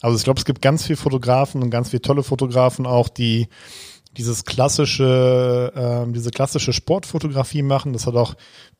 [0.00, 3.48] Also ich glaube, es gibt ganz viele Fotografen und ganz viele tolle Fotografen auch, die
[4.16, 7.92] dieses klassische, äh, diese klassische Sportfotografie machen.
[7.92, 8.34] Das hat auch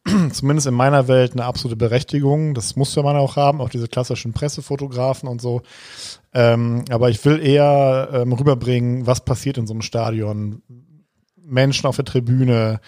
[0.32, 2.54] zumindest in meiner Welt eine absolute Berechtigung.
[2.54, 5.62] Das muss man auch haben, auch diese klassischen Pressefotografen und so.
[6.32, 10.62] Ähm, aber ich will eher ähm, rüberbringen, was passiert in so einem Stadion.
[11.36, 12.80] Menschen auf der Tribüne,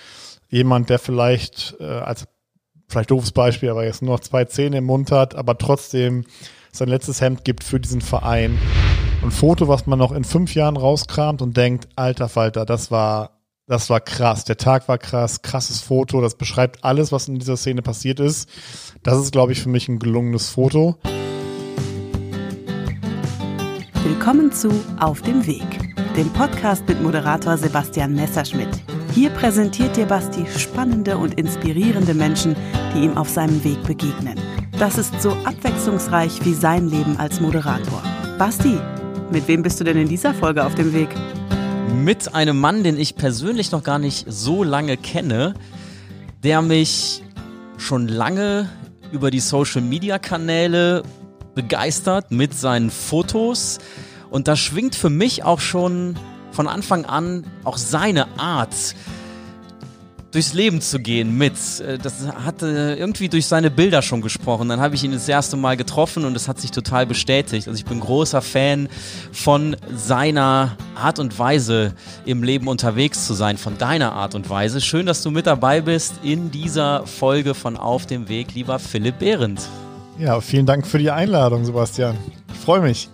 [0.48, 2.26] jemand, der vielleicht äh, als
[2.88, 6.24] vielleicht doofes Beispiel, aber jetzt nur noch zwei Zähne im Mund hat, aber trotzdem
[6.72, 8.58] sein letztes Hemd gibt für diesen Verein.
[9.22, 13.40] Ein Foto, was man noch in fünf Jahren rauskramt und denkt, alter Falter, das war,
[13.66, 14.44] das war krass.
[14.44, 18.48] Der Tag war krass, krasses Foto, das beschreibt alles, was in dieser Szene passiert ist.
[19.02, 20.96] Das ist, glaube ich, für mich ein gelungenes Foto.
[24.04, 25.66] Willkommen zu Auf dem Weg,
[26.16, 28.68] dem Podcast mit Moderator Sebastian Messerschmidt.
[29.14, 32.54] Hier präsentiert dir Basti spannende und inspirierende Menschen,
[32.94, 34.38] die ihm auf seinem Weg begegnen.
[34.78, 38.02] Das ist so abwechslungsreich wie sein Leben als Moderator.
[38.38, 38.78] Basti,
[39.32, 41.08] mit wem bist du denn in dieser Folge auf dem Weg?
[41.94, 45.54] Mit einem Mann, den ich persönlich noch gar nicht so lange kenne,
[46.44, 47.22] der mich
[47.78, 48.68] schon lange
[49.10, 51.02] über die Social-Media-Kanäle
[51.54, 53.78] begeistert mit seinen Fotos.
[54.30, 56.16] Und da schwingt für mich auch schon
[56.58, 58.74] von Anfang an auch seine Art,
[60.32, 61.52] durchs Leben zu gehen mit.
[61.78, 64.68] Äh, das hat irgendwie durch seine Bilder schon gesprochen.
[64.68, 67.68] Dann habe ich ihn das erste Mal getroffen und es hat sich total bestätigt.
[67.68, 68.88] Also ich bin großer Fan
[69.30, 71.94] von seiner Art und Weise
[72.24, 74.80] im Leben unterwegs zu sein, von deiner Art und Weise.
[74.80, 79.20] Schön, dass du mit dabei bist in dieser Folge von Auf dem Weg, lieber Philipp
[79.20, 79.60] Behrendt.
[80.18, 82.18] Ja, vielen Dank für die Einladung, Sebastian.
[82.52, 83.08] Ich freue mich.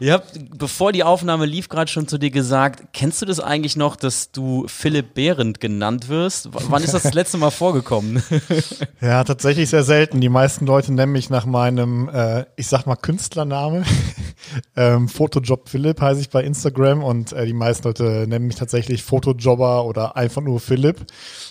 [0.00, 3.76] Ihr habt, bevor die Aufnahme lief, gerade schon zu dir gesagt, kennst du das eigentlich
[3.76, 6.52] noch, dass du Philipp Behrendt genannt wirst?
[6.52, 8.22] W wann ist das das letzte Mal vorgekommen?
[9.00, 10.20] ja, tatsächlich sehr selten.
[10.20, 13.84] Die meisten Leute nennen mich nach meinem, äh, ich sag mal, Künstlername.
[14.76, 19.02] ähm, Fotojob Philipp heiße ich bei Instagram und äh, die meisten Leute nennen mich tatsächlich
[19.02, 21.06] Fotojobber oder einfach nur Philipp.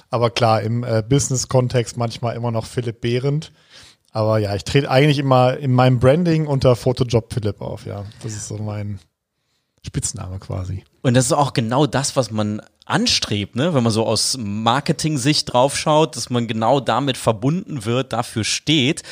[0.10, 3.52] Aber klar, im äh, Business-Kontext manchmal immer noch Philipp Behrendt.
[4.16, 8.06] Aber ja, ich trete eigentlich immer in meinem Branding unter Photojob Philipp auf, ja.
[8.24, 9.00] Das ist so mein
[9.86, 10.86] Spitzname quasi.
[11.02, 13.74] Und das ist auch genau das, was man anstrebt, ne?
[13.74, 19.04] wenn man so aus Marketing-Sicht draufschaut, dass man genau damit verbunden wird, dafür steht.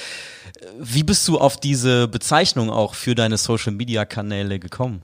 [0.79, 5.01] Wie bist du auf diese Bezeichnung auch für deine Social-Media-Kanäle gekommen?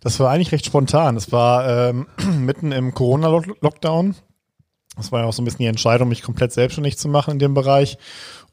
[0.00, 1.14] Das war eigentlich recht spontan.
[1.14, 2.08] Das war ähm,
[2.44, 4.16] mitten im Corona-Lockdown.
[4.96, 7.38] Das war ja auch so ein bisschen die Entscheidung, mich komplett selbstständig zu machen in
[7.38, 7.98] dem Bereich.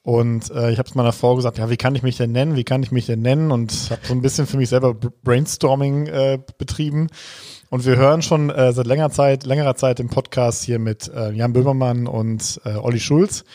[0.06, 2.56] Und äh, ich habe es meiner Frau gesagt, ja, wie kann ich mich denn nennen?
[2.56, 3.52] Wie kann ich mich denn nennen?
[3.52, 7.08] Und habe so ein bisschen für mich selber Brainstorming äh, betrieben.
[7.72, 11.32] Und wir hören schon äh, seit längerer Zeit, längerer Zeit im Podcast hier mit äh,
[11.32, 13.46] Jan Böhmermann und äh, Olli Schulz.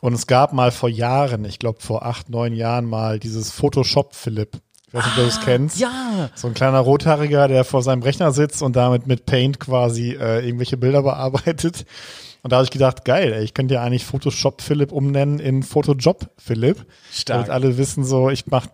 [0.00, 4.14] Und es gab mal vor Jahren, ich glaube vor acht, neun Jahren mal dieses Photoshop
[4.14, 4.60] Philipp.
[4.86, 5.80] Ich weiß nicht, ob du das ah, kennst.
[5.80, 6.30] Ja.
[6.36, 10.46] So ein kleiner Rothaariger, der vor seinem Rechner sitzt und damit mit Paint quasi äh,
[10.46, 11.84] irgendwelche Bilder bearbeitet.
[12.42, 15.62] Und da habe ich gedacht, geil, ey, ich könnte ja eigentlich Photoshop Philipp umnennen in
[15.62, 16.86] Photojob Philipp.
[17.12, 17.46] Stark.
[17.46, 18.70] Damit alle wissen so, ich mache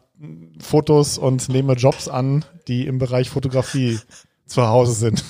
[0.61, 3.99] Fotos und nehme Jobs an, die im Bereich Fotografie
[4.47, 5.25] zu Hause sind.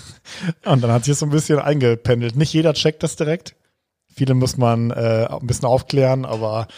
[0.65, 2.37] Und dann hat sich das so ein bisschen eingependelt.
[2.37, 3.57] Nicht jeder checkt das direkt.
[4.15, 6.69] Viele muss man äh, ein bisschen aufklären, aber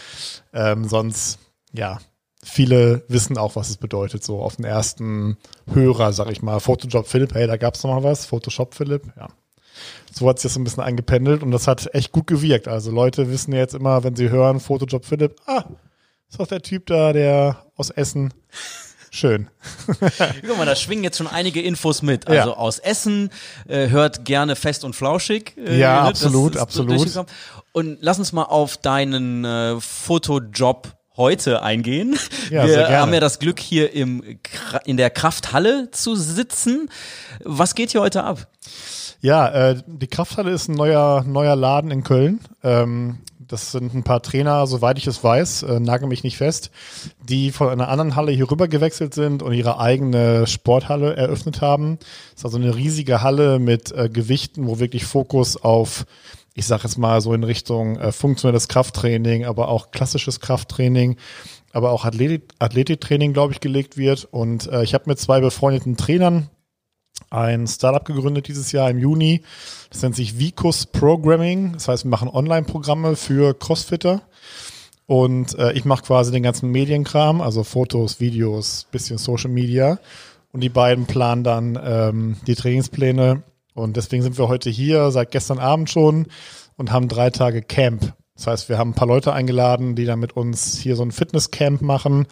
[0.53, 1.39] ähm, sonst,
[1.71, 1.99] ja,
[2.43, 5.37] viele wissen auch, was es bedeutet, so auf den ersten
[5.71, 6.59] Hörer, sag ich mal.
[6.59, 8.25] Photojob Philipp, hey, da gab's noch mal was.
[8.25, 9.27] Photoshop Philipp, ja
[10.11, 12.67] so hat sich das so ein bisschen eingependelt und das hat echt gut gewirkt.
[12.67, 15.63] Also Leute wissen jetzt immer, wenn sie hören, Fotojob Philipp, ah,
[16.29, 18.33] ist doch der Typ da, der aus Essen.
[19.11, 19.49] Schön.
[20.47, 22.27] Guck mal, da schwingen jetzt schon einige Infos mit.
[22.27, 22.55] Also ja.
[22.55, 23.31] aus Essen,
[23.67, 25.55] äh, hört gerne fest und flauschig.
[25.57, 26.09] Äh, ja, ne?
[26.09, 27.25] absolut, absolut.
[27.71, 32.17] Und lass uns mal auf deinen äh, Fotojob heute eingehen.
[32.49, 34.39] Ja, Wir haben ja das Glück, hier im,
[34.83, 36.89] in der Krafthalle zu sitzen.
[37.43, 38.47] Was geht hier heute ab?
[39.21, 42.39] Ja, äh, die Krafthalle ist ein neuer, neuer Laden in Köln.
[42.63, 43.19] Ähm,
[43.49, 46.71] das sind ein paar Trainer, soweit ich es weiß, äh, nagel mich nicht fest,
[47.27, 51.97] die von einer anderen Halle hier rüber gewechselt sind und ihre eigene Sporthalle eröffnet haben.
[51.99, 56.05] Das ist also eine riesige Halle mit äh, Gewichten, wo wirklich Fokus auf,
[56.53, 61.17] ich sage jetzt mal so in Richtung äh, funktionelles Krafttraining, aber auch klassisches Krafttraining,
[61.73, 64.27] aber auch Athletik Athletiktraining, glaube ich, gelegt wird.
[64.31, 66.49] Und äh, ich habe mit zwei befreundeten Trainern
[67.29, 69.41] ein Startup gegründet dieses Jahr im Juni.
[69.89, 71.73] Das nennt sich Vicus Programming.
[71.73, 74.21] Das heißt, wir machen Online-Programme für Crossfitter.
[75.05, 79.99] Und äh, ich mache quasi den ganzen Medienkram, also Fotos, Videos, bisschen Social Media.
[80.51, 83.43] Und die beiden planen dann ähm, die Trainingspläne.
[83.73, 86.27] Und deswegen sind wir heute hier, seit gestern Abend schon,
[86.77, 88.13] und haben drei Tage Camp.
[88.35, 91.11] Das heißt, wir haben ein paar Leute eingeladen, die dann mit uns hier so ein
[91.11, 92.27] Fitnesscamp machen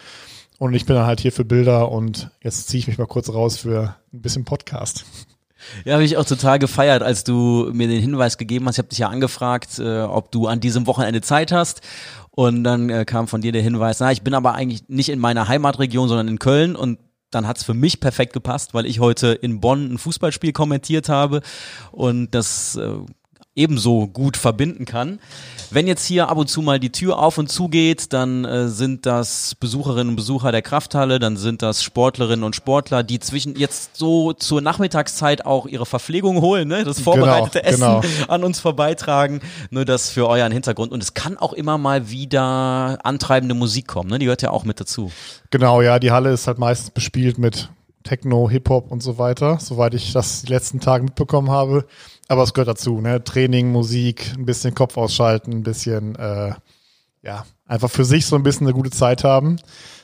[0.59, 3.29] Und ich bin dann halt hier für Bilder und jetzt ziehe ich mich mal kurz
[3.29, 5.05] raus für ein bisschen Podcast.
[5.85, 8.75] Ja, habe ich auch total gefeiert, als du mir den Hinweis gegeben hast.
[8.75, 11.81] Ich habe dich ja angefragt, äh, ob du an diesem Wochenende Zeit hast.
[12.31, 15.17] Und dann äh, kam von dir der Hinweis, na, ich bin aber eigentlich nicht in
[15.17, 16.99] meiner Heimatregion, sondern in Köln und
[17.31, 21.41] dann hat's für mich perfekt gepasst, weil ich heute in Bonn ein Fußballspiel kommentiert habe
[21.91, 22.89] und das äh,
[23.57, 25.19] ebenso gut verbinden kann.
[25.69, 28.69] Wenn jetzt hier ab und zu mal die Tür auf und zu geht, dann äh,
[28.69, 33.57] sind das Besucherinnen und Besucher der Krafthalle, dann sind das Sportlerinnen und Sportler, die zwischen
[33.57, 36.85] jetzt so zur Nachmittagszeit auch ihre Verpflegung holen, ne?
[36.85, 38.27] das vorbereitete genau, Essen genau.
[38.33, 39.41] an uns vorbeitragen.
[39.69, 40.93] Nur das für euren Hintergrund.
[40.93, 44.19] Und es kann auch immer mal wieder antreibende Musik kommen, ne?
[44.19, 45.11] die gehört ja auch mit dazu.
[45.49, 47.69] Genau, ja, die Halle ist halt meistens bespielt mit
[48.07, 51.85] Techno, Hip-Hop und so weiter, soweit ich das die letzten Tage mitbekommen habe.
[52.29, 53.21] Aber es gehört dazu, ne?
[53.23, 56.53] Training, Musik, ein bisschen Kopf ausschalten, ein bisschen, äh,
[57.21, 59.57] ja, einfach für sich so ein bisschen eine gute Zeit haben.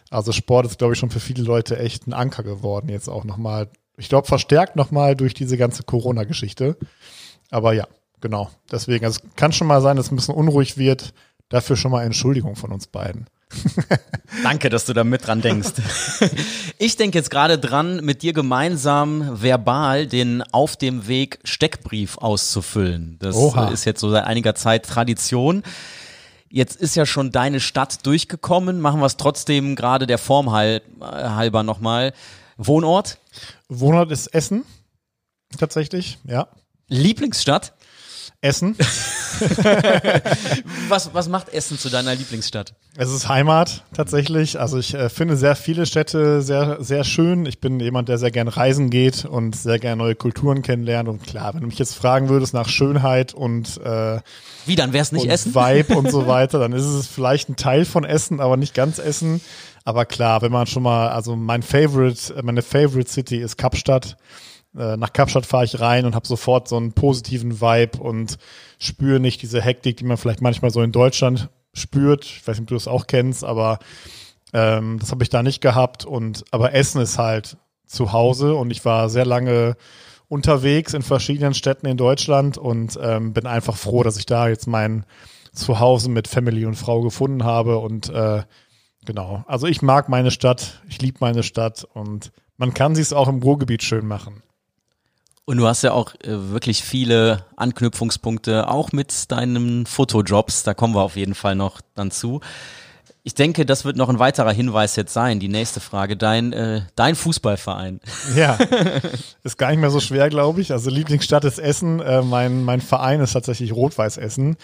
[0.09, 3.23] Also Sport ist, glaube ich, schon für viele Leute echt ein Anker geworden, jetzt auch
[3.23, 3.69] nochmal.
[3.95, 6.77] Ich glaube, verstärkt nochmal durch diese ganze Corona-Geschichte.
[7.51, 7.87] Aber ja,
[8.19, 8.49] genau.
[8.69, 11.13] Deswegen, also es kann schon mal sein, dass es ein bisschen unruhig wird.
[11.47, 13.27] Dafür schon mal Entschuldigung von uns beiden.
[14.43, 15.73] Danke, dass du da mit dran denkst.
[16.79, 23.17] Ich denke jetzt gerade dran, mit dir gemeinsam verbal den Auf dem Weg Steckbrief auszufüllen.
[23.19, 23.69] Das Oha.
[23.69, 25.63] ist jetzt so seit einiger Zeit Tradition.
[26.49, 28.81] Jetzt ist ja schon deine Stadt durchgekommen.
[28.81, 32.11] Machen wir es trotzdem gerade der Form halber nochmal.
[32.57, 33.17] Wohnort?
[33.69, 34.65] Wohnort ist Essen.
[35.57, 36.47] Tatsächlich, ja.
[36.89, 37.73] Lieblingsstadt?
[38.43, 38.75] Essen.
[40.89, 42.73] was, was macht Essen zu deiner Lieblingsstadt?
[42.97, 44.59] Es ist Heimat tatsächlich.
[44.59, 47.45] Also ich äh, finde sehr viele Städte sehr, sehr schön.
[47.45, 51.07] Ich bin jemand, der sehr gern reisen geht und sehr gern neue Kulturen kennenlernt.
[51.07, 54.19] Und klar, wenn du mich jetzt fragen würdest nach Schönheit und äh,
[54.65, 55.55] wie, dann wäre es nicht Essen?
[55.55, 58.99] Vibe und so weiter, dann ist es vielleicht ein Teil von Essen, aber nicht ganz
[58.99, 59.39] Essen.
[59.85, 64.17] Aber klar, wenn man schon mal, also mein Favorite, meine Favorite City ist Kapstadt.
[64.77, 68.37] Äh, nach Kapstadt fahre ich rein und habe sofort so einen positiven Vibe und
[68.79, 72.25] spüre nicht diese Hektik, die man vielleicht manchmal so in Deutschland spürt.
[72.25, 73.79] Ich weiß nicht, ob du das auch kennst, aber
[74.53, 76.05] ähm, das habe ich da nicht gehabt.
[76.05, 79.75] Und aber Essen ist halt zu Hause und ich war sehr lange
[80.27, 84.67] unterwegs in verschiedenen Städten in Deutschland und ähm, bin einfach froh, dass ich da jetzt
[84.67, 85.05] mein
[85.51, 88.41] Zuhause mit Family und Frau gefunden habe und äh,
[89.05, 89.43] genau.
[89.47, 93.27] Also ich mag meine Stadt, ich liebe meine Stadt und man kann sie es auch
[93.27, 94.41] im Ruhrgebiet schön machen.
[95.45, 100.63] Und du hast ja auch äh, wirklich viele Anknüpfungspunkte, auch mit deinen Fotojobs.
[100.63, 102.39] Da kommen wir auf jeden Fall noch dann zu.
[103.25, 105.39] Ich denke, das wird noch ein weiterer Hinweis jetzt sein.
[105.39, 106.17] Die nächste Frage.
[106.17, 108.01] Dein, äh, dein Fußballverein.
[108.35, 108.57] Ja,
[109.43, 110.73] ist gar nicht mehr so schwer, glaube ich.
[110.73, 112.01] Also Lieblingsstadt ist Essen.
[112.01, 114.57] Äh, mein, mein Verein ist tatsächlich Rot-Weiß Essen.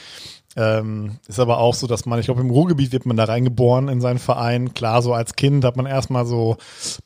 [0.57, 3.87] Ähm, ist aber auch so, dass man, ich glaube, im Ruhrgebiet wird man da reingeboren
[3.87, 4.73] in seinen Verein.
[4.73, 6.57] Klar, so als Kind hat man erstmal so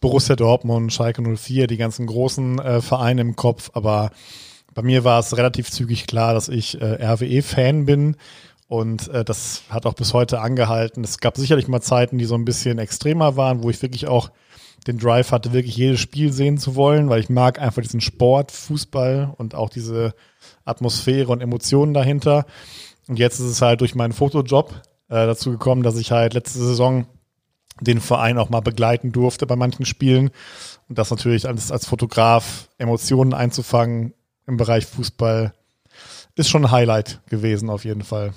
[0.01, 3.69] Borussia Dortmund, Schalke 04, die ganzen großen äh, Vereine im Kopf.
[3.73, 4.09] Aber
[4.73, 8.15] bei mir war es relativ zügig klar, dass ich äh, RWE-Fan bin.
[8.73, 11.03] Und äh, das hat auch bis heute angehalten.
[11.03, 14.31] Es gab sicherlich mal Zeiten, die so ein bisschen extremer waren, wo ich wirklich auch
[14.87, 18.51] den Drive hatte, wirklich jedes Spiel sehen zu wollen, weil ich mag einfach diesen Sport,
[18.51, 20.15] Fußball und auch diese
[20.65, 22.47] Atmosphäre und Emotionen dahinter.
[23.07, 24.71] Und jetzt ist es halt durch meinen Fotojob
[25.07, 27.05] äh, dazu gekommen, dass ich halt letzte Saison
[27.79, 30.31] den Verein auch mal begleiten durfte bei manchen Spielen.
[30.89, 34.15] Und das natürlich als, als Fotograf Emotionen einzufangen
[34.47, 35.53] im Bereich Fußball
[36.33, 38.33] ist schon ein Highlight gewesen auf jeden Fall.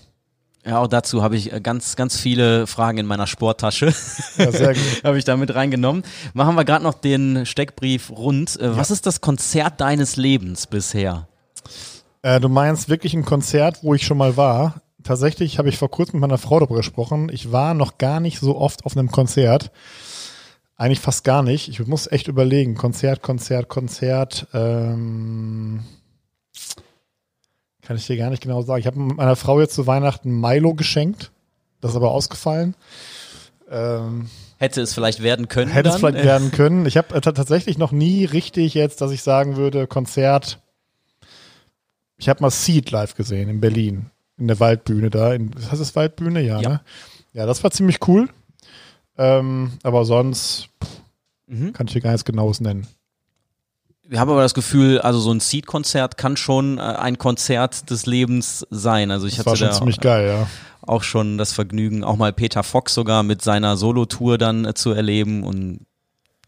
[0.66, 3.94] Ja, auch dazu habe ich äh, ganz, ganz viele Fragen in meiner Sporttasche.
[4.36, 4.82] Ja, sehr gut.
[5.04, 6.02] habe ich da mit reingenommen.
[6.34, 8.58] Machen wir gerade noch den Steckbrief rund.
[8.58, 8.94] Äh, was ja.
[8.94, 11.28] ist das Konzert deines Lebens bisher?
[12.22, 14.82] Äh, du meinst wirklich ein Konzert, wo ich schon mal war?
[15.04, 17.28] Tatsächlich habe ich vor kurzem mit meiner Frau darüber gesprochen.
[17.32, 19.70] Ich war noch gar nicht so oft auf einem Konzert.
[20.76, 21.68] Eigentlich fast gar nicht.
[21.68, 22.74] Ich muss echt überlegen.
[22.74, 24.48] Konzert, Konzert, Konzert.
[24.52, 25.84] Ähm,
[27.86, 28.80] kann ich dir gar nicht genau sagen.
[28.80, 31.30] Ich habe meiner Frau jetzt zu Weihnachten Milo geschenkt.
[31.80, 32.74] Das ist aber ausgefallen.
[33.70, 34.28] Ähm,
[34.58, 35.70] hätte es vielleicht werden können.
[35.70, 35.94] Hätte dann?
[35.94, 36.86] es vielleicht werden können.
[36.86, 40.60] Ich habe äh, tatsächlich noch nie richtig jetzt, dass ich sagen würde, Konzert
[42.18, 45.34] ich habe mal Seed live gesehen in Berlin, in der Waldbühne da.
[45.34, 46.40] In, heißt das Waldbühne?
[46.40, 46.68] Ja, ja.
[46.68, 46.80] Ne?
[47.32, 48.28] Ja, das war ziemlich cool.
[49.18, 51.02] Ähm, aber sonst pff,
[51.46, 51.72] mhm.
[51.72, 52.86] kann ich dir gar nichts Genaues nennen.
[54.08, 58.06] Wir haben aber das Gefühl, also so ein Seed-Konzert kann schon äh, ein Konzert des
[58.06, 59.10] Lebens sein.
[59.10, 60.46] Also ich das hatte war schon da ziemlich geil, ja.
[60.82, 64.92] auch schon das Vergnügen, auch mal Peter Fox sogar mit seiner Solo-Tour dann äh, zu
[64.92, 65.86] erleben und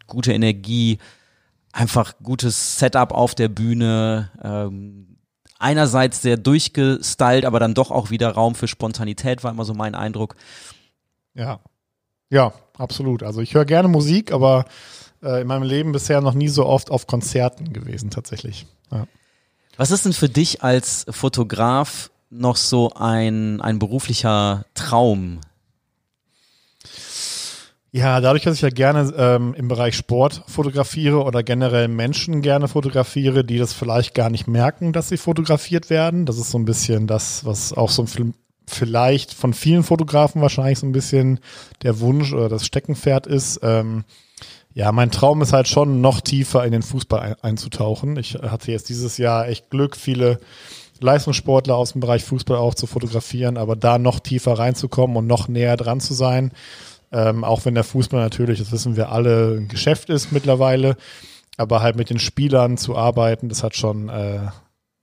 [0.07, 0.99] gute Energie,
[1.73, 5.19] einfach gutes Setup auf der Bühne, ähm,
[5.59, 9.95] einerseits sehr durchgestylt, aber dann doch auch wieder Raum für Spontanität, war immer so mein
[9.95, 10.37] Eindruck.
[11.35, 11.61] Ja.
[12.31, 13.23] Ja, absolut.
[13.23, 14.67] Also ich höre gerne Musik, aber
[15.23, 18.67] äh, in meinem Leben bisher noch nie so oft auf Konzerten gewesen, tatsächlich.
[18.91, 19.07] Ja.
[19.77, 25.41] Was ist denn für dich als Fotograf noch so ein, ein beruflicher Traum?
[27.91, 32.69] Ja, dadurch, dass ich ja gerne ähm, im Bereich Sport fotografiere oder generell Menschen gerne
[32.69, 36.27] fotografiere, die das vielleicht gar nicht merken, dass sie fotografiert werden.
[36.27, 38.35] Das ist so ein bisschen das, was auch so ein
[38.67, 41.41] vielleicht von vielen Fotografen wahrscheinlich so ein bisschen
[41.83, 43.61] der Wunsch oder das Steckenpferd ist.
[43.63, 44.05] Ähm,
[44.79, 48.17] ja, mein Traum ist halt schon noch tiefer in den Fußball ein, einzutauchen.
[48.17, 50.39] Ich hatte jetzt dieses Jahr echt Glück, viele
[51.01, 55.49] Leistungssportler aus dem Bereich Fußball auch zu fotografieren, aber da noch tiefer reinzukommen und noch
[55.49, 56.53] näher dran zu sein.
[57.11, 60.97] Ähm, auch wenn der Fußball natürlich, das wissen wir alle, ein Geschäft ist mittlerweile,
[61.57, 64.47] aber halt mit den Spielern zu arbeiten, das hat schon, äh,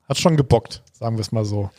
[0.07, 1.69] hat schon gebockt, sagen wir es mal so.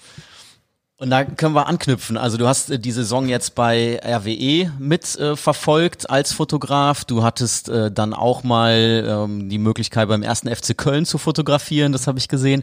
[0.98, 2.16] Und da können wir anknüpfen.
[2.16, 7.04] Also du hast äh, die Saison jetzt bei RWE mit äh, verfolgt als Fotograf.
[7.04, 11.92] Du hattest äh, dann auch mal ähm, die Möglichkeit beim ersten FC Köln zu fotografieren,
[11.92, 12.62] das habe ich gesehen.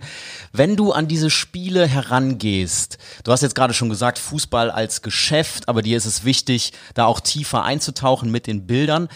[0.51, 5.69] Wenn du an diese Spiele herangehst, du hast jetzt gerade schon gesagt, Fußball als Geschäft,
[5.69, 9.09] aber dir ist es wichtig, da auch tiefer einzutauchen mit den Bildern.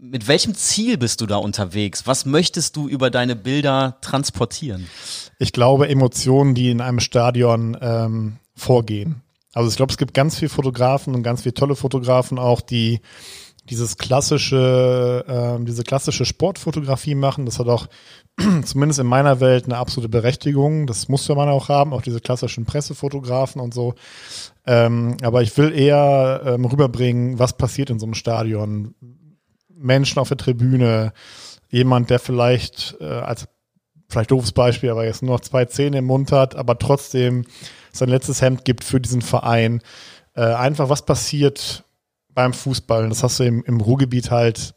[0.00, 2.08] Mit welchem Ziel bist du da unterwegs?
[2.08, 4.88] Was möchtest du über deine Bilder transportieren?
[5.38, 9.22] Ich glaube, Emotionen, die in einem Stadion ähm, vorgehen.
[9.52, 13.00] Also ich glaube, es gibt ganz viele Fotografen und ganz viele tolle Fotografen auch, die
[13.68, 17.46] dieses klassische, äh, diese klassische Sportfotografie machen.
[17.46, 17.88] Das hat auch
[18.64, 20.86] zumindest in meiner Welt eine absolute Berechtigung.
[20.86, 23.94] Das muss man auch haben, auch diese klassischen Pressefotografen und so.
[24.66, 28.94] Ähm, aber ich will eher ähm, rüberbringen, was passiert in so einem Stadion.
[29.68, 31.12] Menschen auf der Tribüne,
[31.70, 33.48] jemand, der vielleicht äh, als
[34.08, 37.44] vielleicht doofes Beispiel, aber jetzt nur noch zwei Zähne im Mund hat, aber trotzdem
[37.92, 39.80] sein letztes Hemd gibt für diesen Verein.
[40.34, 41.84] Äh, einfach, was passiert
[42.34, 43.08] beim Fußball?
[43.08, 44.74] das hast du im, im Ruhrgebiet halt,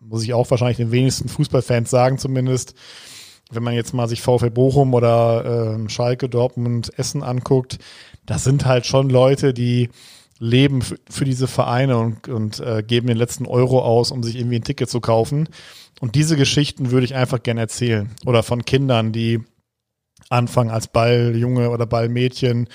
[0.00, 2.74] muss ich auch wahrscheinlich den wenigsten Fußballfans sagen zumindest.
[3.50, 7.78] Wenn man jetzt mal sich VfL Bochum oder äh, Schalke, Dortmund, Essen anguckt,
[8.24, 9.88] das sind halt schon Leute, die
[10.38, 14.56] leben für diese Vereine und, und äh, geben den letzten Euro aus, um sich irgendwie
[14.56, 15.48] ein Ticket zu kaufen.
[16.00, 18.10] Und diese Geschichten würde ich einfach gerne erzählen.
[18.26, 19.40] Oder von Kindern, die
[20.28, 22.68] anfangen als Balljunge oder Ballmädchen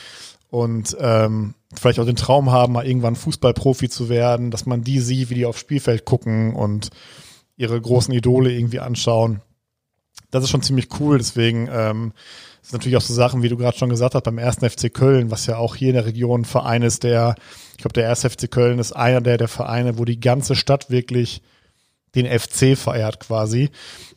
[0.50, 5.00] und ähm, vielleicht auch den Traum haben, mal irgendwann Fußballprofi zu werden, dass man die
[5.00, 6.90] sieht, wie die aufs Spielfeld gucken und
[7.58, 9.42] ihre großen Idole irgendwie anschauen.
[10.30, 12.14] Das ist schon ziemlich cool, deswegen ähm,
[12.62, 15.32] sind natürlich auch so Sachen, wie du gerade schon gesagt hast, beim ersten FC Köln,
[15.32, 17.36] was ja auch hier in der Region ein Verein ist, der,
[17.72, 20.90] ich glaube, der erste FC Köln ist einer der, der Vereine, wo die ganze Stadt
[20.90, 21.42] wirklich
[22.16, 23.70] den FC feiert quasi.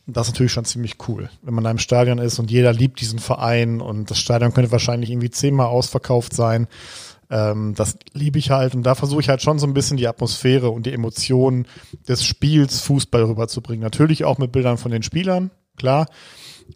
[0.07, 3.01] Das ist natürlich schon ziemlich cool, wenn man da im Stadion ist und jeder liebt
[3.01, 6.67] diesen Verein und das Stadion könnte wahrscheinlich irgendwie zehnmal ausverkauft sein.
[7.29, 10.07] Ähm, das liebe ich halt und da versuche ich halt schon so ein bisschen die
[10.07, 11.67] Atmosphäre und die Emotionen
[12.07, 13.81] des Spiels Fußball rüberzubringen.
[13.81, 16.07] Natürlich auch mit Bildern von den Spielern, klar,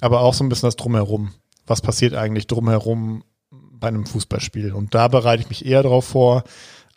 [0.01, 1.33] aber auch so ein bisschen das Drumherum.
[1.67, 4.73] Was passiert eigentlich drumherum bei einem Fußballspiel?
[4.73, 6.43] Und da bereite ich mich eher darauf vor,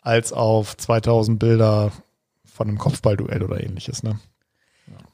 [0.01, 1.91] als auf 2000 Bilder
[2.53, 4.03] von einem Kopfballduell oder ähnliches.
[4.03, 4.19] Ne?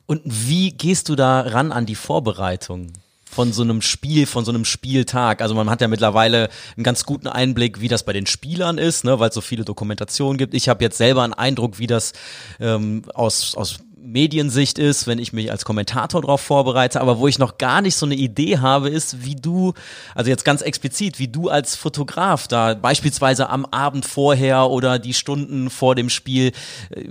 [0.06, 2.92] Und wie gehst du da ran an die Vorbereitung?
[3.32, 5.44] von so einem Spiel, von so einem Spieltag.
[5.44, 9.04] Also man hat ja mittlerweile einen ganz guten Einblick, wie das bei den Spielern ist,
[9.04, 10.56] ne, weil es so viele Dokumentationen gibt.
[10.56, 12.14] Ich habe jetzt selber einen Eindruck, wie das
[12.60, 17.40] ähm, aus, aus Mediensicht ist, wenn ich mich als Kommentator darauf vorbereite, aber wo ich
[17.40, 19.74] noch gar nicht so eine Idee habe, ist, wie du,
[20.16, 25.14] also jetzt ganz explizit, wie du als Fotograf da beispielsweise am Abend vorher oder die
[25.14, 26.52] Stunden vor dem Spiel
[26.92, 27.10] äh,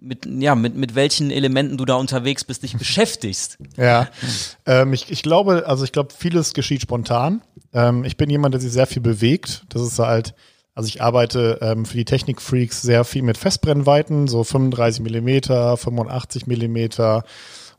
[0.00, 3.58] mit, ja, mit, mit welchen Elementen du da unterwegs bist, dich beschäftigst.
[3.76, 4.08] Ja,
[4.66, 7.42] ähm, ich, ich glaube, also ich glaube, vieles geschieht spontan.
[7.72, 9.64] Ähm, ich bin jemand, der sich sehr viel bewegt.
[9.68, 10.34] Das ist halt,
[10.74, 16.46] also ich arbeite ähm, für die Technikfreaks sehr viel mit Festbrennweiten, so 35 Millimeter, 85
[16.46, 17.24] Millimeter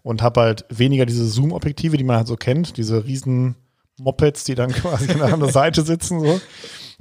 [0.04, 3.56] und habe halt weniger diese Zoom-Objektive, die man halt so kennt, diese riesen
[4.00, 6.42] Mopeds, die dann quasi an der Seite sitzen, so.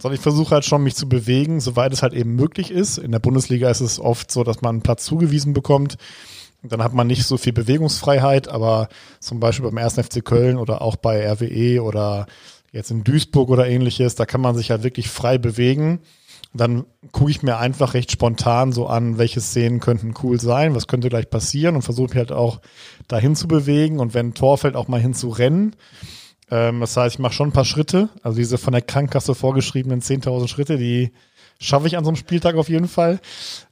[0.00, 2.96] Sondern ich versuche halt schon, mich zu bewegen, soweit es halt eben möglich ist.
[2.96, 5.96] In der Bundesliga ist es oft so, dass man einen Platz zugewiesen bekommt.
[6.62, 9.94] Dann hat man nicht so viel Bewegungsfreiheit, aber zum Beispiel beim 1.
[9.94, 12.26] FC Köln oder auch bei RWE oder
[12.72, 16.00] jetzt in Duisburg oder ähnliches, da kann man sich halt wirklich frei bewegen.
[16.52, 20.88] Dann gucke ich mir einfach recht spontan so an, welche Szenen könnten cool sein, was
[20.88, 22.60] könnte gleich passieren und versuche mich halt auch
[23.06, 25.76] dahin zu bewegen und wenn ein Tor fällt, auch mal hinzurennen.
[26.50, 30.00] Ähm, das heißt, ich mache schon ein paar Schritte, also diese von der Krankenkasse vorgeschriebenen
[30.00, 31.12] 10.000 Schritte, die
[31.60, 33.20] schaffe ich an so einem Spieltag auf jeden Fall.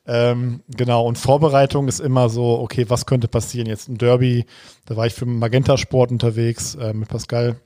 [0.07, 3.67] Ähm, genau, und Vorbereitung ist immer so, okay, was könnte passieren?
[3.67, 4.45] Jetzt ein Derby,
[4.87, 7.57] da war ich für Magenta Sport unterwegs äh, mit Pascal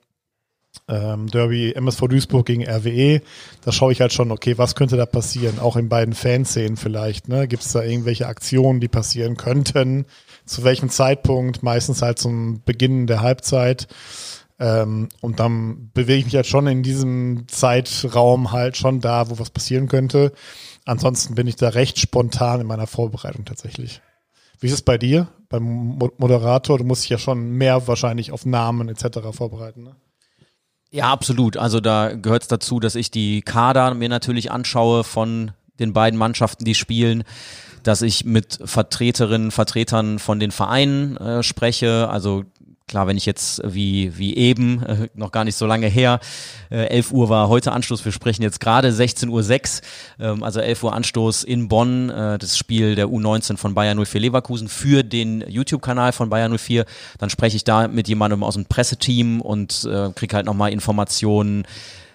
[0.88, 3.21] ähm, Derby MSV Duisburg gegen RWE,
[3.64, 5.59] da schaue ich halt schon, okay, was könnte da passieren?
[5.59, 7.47] Auch in beiden Fanszenen vielleicht, ne?
[7.49, 10.07] Gibt es da irgendwelche Aktionen, die passieren könnten?
[10.45, 11.62] Zu welchem Zeitpunkt?
[11.62, 13.87] Meistens halt zum Beginn der Halbzeit.
[14.59, 19.38] Ähm, und dann bewege ich mich halt schon in diesem Zeitraum halt schon da, wo
[19.38, 20.33] was passieren könnte.
[20.85, 24.00] Ansonsten bin ich da recht spontan in meiner Vorbereitung tatsächlich.
[24.61, 26.79] Wie ist es bei dir, beim Moderator?
[26.79, 29.19] Du musst dich ja schon mehr wahrscheinlich auf Namen etc.
[29.33, 29.83] vorbereiten.
[29.83, 29.97] Ne?
[30.93, 31.57] Ja, absolut.
[31.57, 36.19] Also da gehört es dazu, dass ich die Kader mir natürlich anschaue von den beiden
[36.19, 37.25] Mannschaften, die spielen,
[37.83, 42.45] dass ich mit Vertreterinnen, Vertretern von den Vereinen äh, spreche, also
[42.93, 46.21] Klar, wenn ich jetzt wie, wie eben, äh, noch gar nicht so lange her,
[46.71, 49.81] äh, 11 Uhr war heute Anstoß, wir sprechen jetzt gerade 16.06
[50.21, 53.97] Uhr, ähm, also 11 Uhr Anstoß in Bonn, äh, das Spiel der U19 von Bayern
[54.05, 56.85] 04 Leverkusen für den YouTube-Kanal von Bayern 04.
[57.17, 61.65] Dann spreche ich da mit jemandem aus dem Presseteam und äh, kriege halt nochmal Informationen,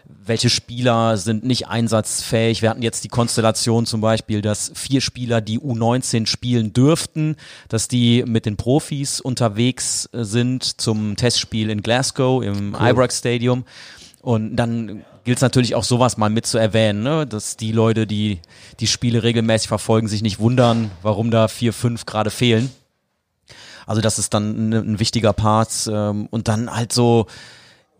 [0.07, 2.61] welche Spieler sind nicht einsatzfähig.
[2.61, 7.35] Wir hatten jetzt die Konstellation zum Beispiel, dass vier Spieler, die U19 spielen dürften,
[7.67, 12.89] dass die mit den Profis unterwegs äh, sind zum Testspiel in Glasgow im cool.
[12.89, 13.65] Ibrox Stadium.
[14.21, 17.25] Und dann gilt es natürlich auch sowas mal mit zu erwähnen, ne?
[17.25, 18.39] dass die Leute, die
[18.79, 22.71] die Spiele regelmäßig verfolgen, sich nicht wundern, warum da vier, fünf gerade fehlen.
[23.85, 25.89] Also das ist dann ein, wichtiger Part.
[25.91, 27.27] Ähm, und dann halt so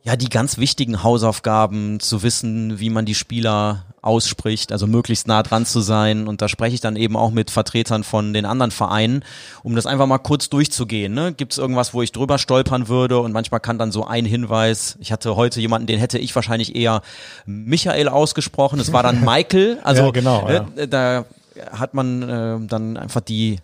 [0.08, 5.44] ja, die ganz wichtigen Hausaufgaben, zu wissen, wie man die Spieler ausspricht, also möglichst nah
[5.44, 6.30] dran zu sein.
[6.30, 9.26] Und da spreche ich dann eben auch mit Vertretern von den anderen Vereinen,
[9.64, 11.14] um das einfach mal kurz durchzugehen.
[11.14, 11.34] Ne?
[11.34, 13.20] Gibt es irgendwas, wo ich drüber stolpern würde?
[13.20, 16.78] Und manchmal kann dann so ein Hinweis, ich hatte heute jemanden, den hätte ich wahrscheinlich
[16.78, 17.02] eher
[17.46, 18.80] Michael ausgesprochen.
[18.80, 19.80] Es war dann Michael.
[19.84, 20.66] Also ja, genau, ja.
[20.78, 21.26] Äh, da
[21.70, 23.58] hat man äh, dann einfach die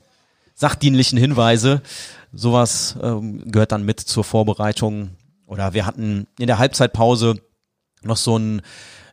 [0.56, 1.82] sachdienlichen Hinweise.
[2.34, 5.12] Sowas ähm, gehört dann mit zur Vorbereitung
[5.46, 7.36] oder wir hatten in der Halbzeitpause
[8.06, 8.62] noch so ein,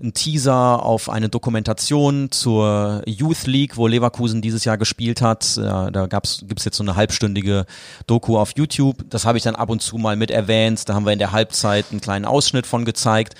[0.03, 5.57] ein Teaser auf eine Dokumentation zur Youth League, wo Leverkusen dieses Jahr gespielt hat.
[5.57, 7.67] Da, da gab's, gibt's jetzt so eine halbstündige
[8.07, 9.05] Doku auf YouTube.
[9.09, 10.89] Das habe ich dann ab und zu mal mit erwähnt.
[10.89, 13.35] Da haben wir in der Halbzeit einen kleinen Ausschnitt von gezeigt.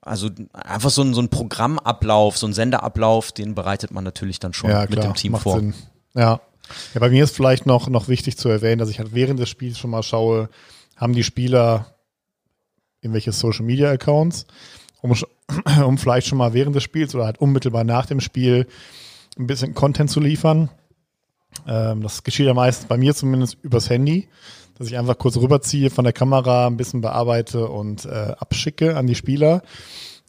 [0.00, 4.52] Also einfach so ein, so ein Programmablauf, so ein Senderablauf, den bereitet man natürlich dann
[4.52, 5.58] schon ja, klar, mit dem Team vor.
[5.58, 5.74] Sinn.
[6.14, 6.40] Ja.
[6.94, 9.48] ja, bei mir ist vielleicht noch, noch wichtig zu erwähnen, dass ich halt während des
[9.48, 10.48] Spiels schon mal schaue,
[10.96, 11.95] haben die Spieler
[13.06, 14.46] irgendwelche Social Media Accounts,
[15.00, 15.14] um,
[15.84, 18.66] um vielleicht schon mal während des Spiels oder halt unmittelbar nach dem Spiel
[19.38, 20.70] ein bisschen Content zu liefern.
[21.66, 24.28] Ähm, das geschieht ja meistens bei mir zumindest übers Handy,
[24.78, 29.06] dass ich einfach kurz rüberziehe von der Kamera, ein bisschen bearbeite und äh, abschicke an
[29.06, 29.62] die Spieler.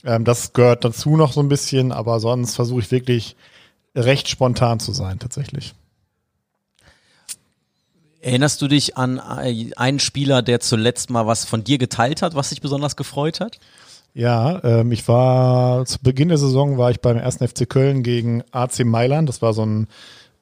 [0.04, 3.36] Ähm, das gehört dazu noch so ein bisschen, aber sonst versuche ich wirklich
[3.96, 5.74] recht spontan zu sein tatsächlich.
[8.28, 12.50] Erinnerst du dich an einen Spieler, der zuletzt mal was von dir geteilt hat, was
[12.50, 13.58] dich besonders gefreut hat?
[14.14, 18.44] Ja, ähm, ich war zu Beginn der Saison war ich beim ersten FC Köln gegen
[18.52, 19.30] AC Mailand.
[19.30, 19.88] Das war so ein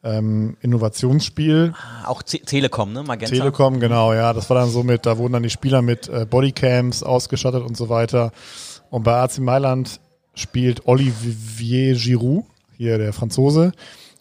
[0.04, 1.76] ähm, Innovationsspiel.
[1.78, 3.04] Ah, auch T Telekom, ne?
[3.04, 3.36] Magenta.
[3.36, 4.34] Telekom, genau, ja.
[4.34, 7.78] Das war dann so mit, da wurden dann die Spieler mit äh, Bodycams ausgestattet und
[7.78, 8.32] so weiter.
[8.90, 10.00] Und bei AC Mailand
[10.34, 12.46] spielt Olivier Giroud,
[12.78, 13.74] hier der Franzose.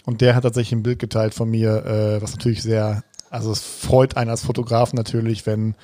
[0.05, 3.03] Und der hat tatsächlich ein Bild geteilt von mir, äh, was natürlich sehr
[3.35, 5.75] also es freut einen als Fotograf natürlich, wenn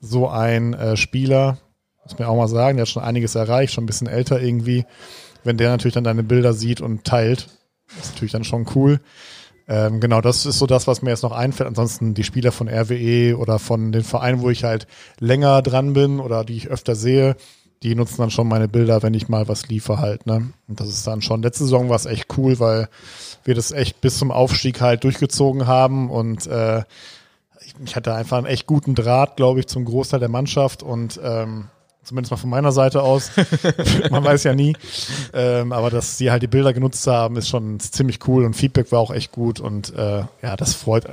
[0.00, 1.58] so ein äh, Spieler,
[2.04, 4.84] muss man auch mal sagen, der hat schon einiges erreicht, schon ein bisschen älter irgendwie,
[5.42, 7.48] wenn der natürlich dann deine Bilder sieht und teilt,
[8.00, 9.00] ist natürlich dann schon cool.
[9.66, 11.68] Ähm, genau, das ist so das, was mir jetzt noch einfällt.
[11.68, 14.86] Ansonsten die Spieler von RWE oder von den Vereinen, wo ich halt
[15.18, 17.36] länger dran bin oder die ich öfter sehe,
[17.82, 20.26] die nutzen dann schon meine Bilder, wenn ich mal was liefere halt.
[20.26, 20.52] Ne?
[20.68, 22.88] Und das ist dann schon, letzte Saison war es echt cool, weil
[23.44, 26.80] wir das echt bis zum Aufstieg halt durchgezogen haben und äh,
[27.64, 31.18] ich, ich hatte einfach einen echt guten Draht, glaube ich, zum Großteil der Mannschaft und
[31.22, 31.68] ähm,
[32.02, 33.30] zumindest mal von meiner Seite aus.
[34.10, 34.76] Man weiß ja nie.
[35.32, 38.92] Ähm, aber dass sie halt die Bilder genutzt haben, ist schon ziemlich cool und Feedback
[38.92, 41.04] war auch echt gut und äh, ja, das freut,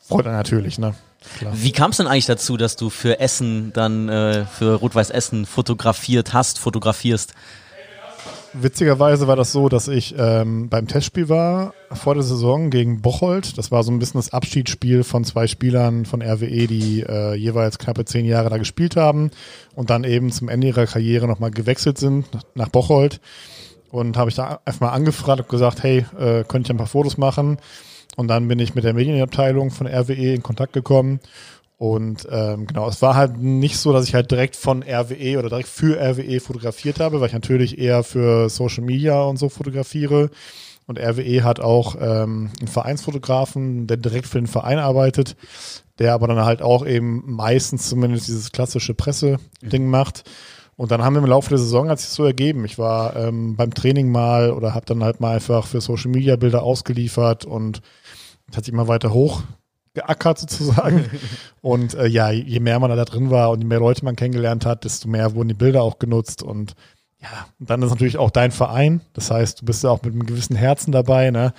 [0.00, 0.94] freut einen natürlich, ne?
[1.38, 1.52] Klar.
[1.54, 5.46] Wie kam es denn eigentlich dazu, dass du für Essen dann äh, für Rot-Weiß Essen
[5.46, 7.34] fotografiert hast, fotografierst?
[8.58, 13.58] Witzigerweise war das so, dass ich ähm, beim Testspiel war vor der Saison gegen Bocholt.
[13.58, 17.78] Das war so ein bisschen das Abschiedsspiel von zwei Spielern von RWE, die äh, jeweils
[17.78, 19.30] knappe zehn Jahre da gespielt haben
[19.74, 23.20] und dann eben zum Ende ihrer Karriere nochmal gewechselt sind nach Bocholt.
[23.90, 26.86] Und habe ich da einfach mal angefragt und gesagt, hey, äh, könnte ich ein paar
[26.86, 27.58] Fotos machen?
[28.16, 31.20] Und dann bin ich mit der Medienabteilung von RWE in Kontakt gekommen
[31.78, 35.50] und ähm, genau, es war halt nicht so, dass ich halt direkt von RWE oder
[35.50, 40.30] direkt für RWE fotografiert habe, weil ich natürlich eher für Social Media und so fotografiere.
[40.86, 45.36] Und RWE hat auch ähm, einen Vereinsfotografen, der direkt für den Verein arbeitet,
[45.98, 50.24] der aber dann halt auch eben meistens zumindest dieses klassische Presse-Ding macht.
[50.76, 52.64] Und dann haben wir im Laufe der Saison hat sich so ergeben.
[52.64, 56.36] Ich war ähm, beim Training mal oder habe dann halt mal einfach für Social Media
[56.36, 57.82] Bilder ausgeliefert und
[58.54, 59.42] hat sich immer weiter hoch
[59.96, 61.10] geackert sozusagen.
[61.62, 64.64] und äh, ja, je mehr man da drin war und je mehr Leute man kennengelernt
[64.64, 66.74] hat, desto mehr wurden die Bilder auch genutzt und
[67.20, 69.00] ja, und dann ist natürlich auch dein Verein.
[69.14, 71.54] Das heißt, du bist ja auch mit einem gewissen Herzen dabei, ne?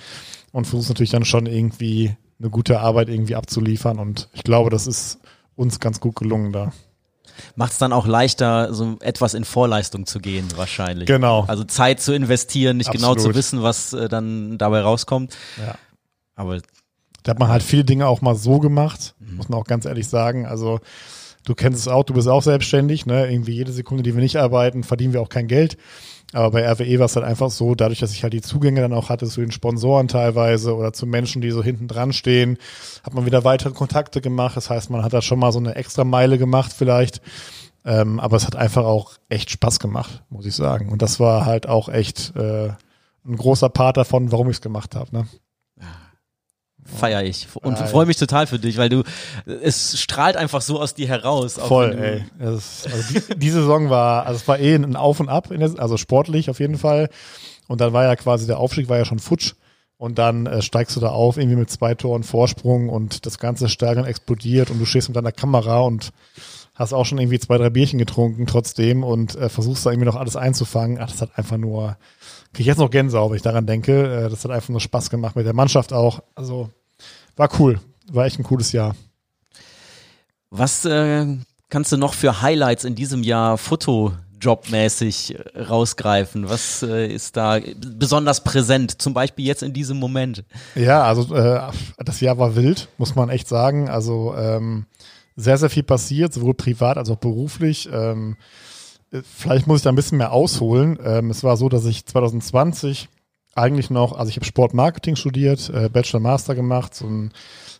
[0.52, 3.98] Und versuchst natürlich dann schon irgendwie eine gute Arbeit irgendwie abzuliefern.
[3.98, 5.18] Und ich glaube, das ist
[5.56, 6.72] uns ganz gut gelungen da.
[7.56, 11.06] Macht es dann auch leichter, so etwas in Vorleistung zu gehen, wahrscheinlich.
[11.06, 11.44] Genau.
[11.48, 13.16] Also Zeit zu investieren, nicht Absolut.
[13.16, 15.36] genau zu wissen, was äh, dann dabei rauskommt.
[15.58, 15.74] Ja.
[16.38, 16.54] Aber
[17.24, 20.08] Da hat man halt viele Dinge auch mal so gemacht, muss man auch ganz ehrlich
[20.08, 20.46] sagen.
[20.46, 20.78] Also
[21.44, 23.30] du kennst es auch, du bist auch selbstständig, ne?
[23.30, 25.76] Irgendwie jede Sekunde, die wir nicht arbeiten, verdienen wir auch kein Geld.
[26.32, 28.92] Aber bei RWE war es halt einfach so, dadurch, dass ich halt die Zugänge dann
[28.92, 32.58] auch hatte zu den Sponsoren teilweise oder zu Menschen, die so hinten dran stehen,
[33.02, 34.56] hat man wieder weitere Kontakte gemacht.
[34.56, 37.20] Das heißt, man hat da schon mal so eine extra Meile gemacht vielleicht.
[37.84, 40.90] Ähm, aber es hat einfach auch echt Spaß gemacht, muss ich sagen.
[40.90, 42.68] Und das war halt auch echt äh,
[43.26, 45.16] ein großer Part davon, warum ich es gemacht habe.
[45.16, 45.26] Ne?
[46.96, 49.02] Feier ich und Ah, freue mich total für dich, weil du
[49.46, 51.54] es strahlt einfach so aus dir heraus.
[51.54, 52.24] Voll, ey.
[52.56, 55.70] Ist, also die, die Saison war, also es war eh ein Auf und Ab, der,
[55.78, 57.08] also sportlich auf jeden Fall.
[57.66, 59.54] Und dann war ja quasi der Aufstieg war ja schon futsch.
[59.98, 63.68] Und dann äh, steigst du da auf, irgendwie mit zwei Toren Vorsprung und das ganze
[63.68, 66.10] Stadion explodiert und du stehst mit deiner Kamera und
[66.76, 70.14] hast auch schon irgendwie zwei, drei Bierchen getrunken trotzdem und äh, versuchst da irgendwie noch
[70.14, 70.98] alles einzufangen.
[71.00, 71.96] Ach, das hat einfach nur,
[72.52, 74.26] krieg ich jetzt noch Gänsehaut, wenn ich daran denke.
[74.26, 76.20] Äh, das hat einfach nur Spaß gemacht mit der Mannschaft auch.
[76.34, 76.70] Also
[77.36, 77.80] war cool.
[78.10, 78.94] War echt ein cooles Jahr.
[80.50, 81.26] Was äh,
[81.68, 86.48] kannst du noch für Highlights in diesem Jahr Fotojobmäßig äh, rausgreifen?
[86.48, 90.44] Was äh, ist da besonders präsent, zum Beispiel jetzt in diesem Moment?
[90.74, 91.60] Ja, also äh,
[91.98, 93.90] das Jahr war wild, muss man echt sagen.
[93.90, 94.86] Also ähm,
[95.36, 97.88] sehr, sehr viel passiert, sowohl privat als auch beruflich.
[97.92, 98.67] Ähm, äh,
[99.22, 100.98] vielleicht muss ich da ein bisschen mehr ausholen.
[101.02, 103.08] Ähm, es war so, dass ich 2020
[103.54, 107.32] eigentlich noch, also ich habe Sportmarketing studiert, äh, Bachelor Master gemacht, so ein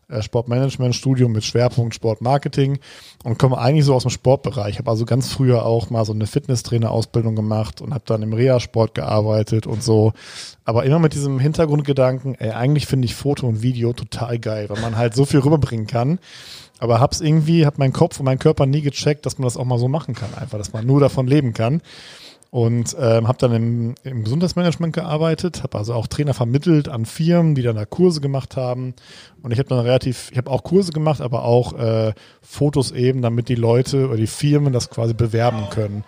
[0.09, 2.79] äh, Sportmanagement-Studium mit Schwerpunkt Sportmarketing
[3.25, 4.75] und komme eigentlich so aus dem Sportbereich.
[4.75, 8.33] Ich habe also ganz früher auch mal so eine Fitnesstrainer-Ausbildung gemacht und habe dann im
[8.33, 10.13] Reha-Sport gearbeitet und so.
[10.65, 14.81] Aber immer mit diesem Hintergrundgedanken, ey, eigentlich finde ich Foto und Video total geil, weil
[14.81, 16.19] man halt so viel rüberbringen kann.
[16.79, 19.65] Aber hab's irgendwie, hab mein Kopf und mein Körper nie gecheckt, dass man das auch
[19.65, 21.83] mal so machen kann, einfach, dass man nur davon leben kann.
[22.51, 27.55] Und ähm, habe dann im, im Gesundheitsmanagement gearbeitet, habe also auch Trainer vermittelt an Firmen,
[27.55, 28.95] die dann da Kurse gemacht haben.
[29.43, 33.21] Und ich habe dann relativ, ich habe auch Kurse gemacht, aber auch äh, Fotos eben,
[33.21, 36.05] damit die Leute oder die Firmen das quasi bewerben können.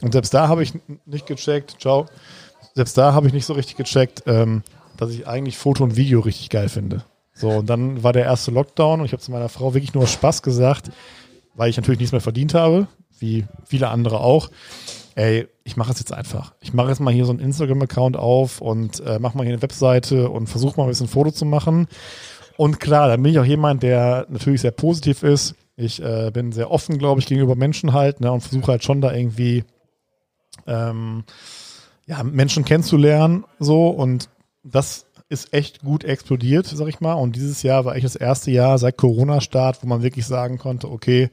[0.00, 0.72] Und selbst da habe ich
[1.04, 2.06] nicht gecheckt, ciao,
[2.74, 4.62] selbst da habe ich nicht so richtig gecheckt, ähm,
[4.96, 7.04] dass ich eigentlich Foto und Video richtig geil finde.
[7.42, 10.04] So, und dann war der erste Lockdown und ich habe zu meiner Frau wirklich nur
[10.04, 10.92] aus Spaß gesagt,
[11.56, 12.86] weil ich natürlich nichts mehr verdient habe,
[13.18, 14.48] wie viele andere auch.
[15.16, 16.54] Ey, ich mache es jetzt einfach.
[16.60, 19.60] Ich mache jetzt mal hier so einen Instagram-Account auf und äh, mache mal hier eine
[19.60, 21.88] Webseite und versuche mal ein bisschen Foto zu machen.
[22.56, 25.56] Und klar, dann bin ich auch jemand, der natürlich sehr positiv ist.
[25.74, 29.00] Ich äh, bin sehr offen, glaube ich, gegenüber Menschen halt ne, und versuche halt schon
[29.00, 29.64] da irgendwie
[30.68, 31.24] ähm,
[32.06, 34.28] ja, Menschen kennenzulernen so und
[34.62, 37.14] das ist echt gut explodiert, sag ich mal.
[37.14, 40.90] Und dieses Jahr war echt das erste Jahr seit Corona-Start, wo man wirklich sagen konnte,
[40.90, 41.30] okay,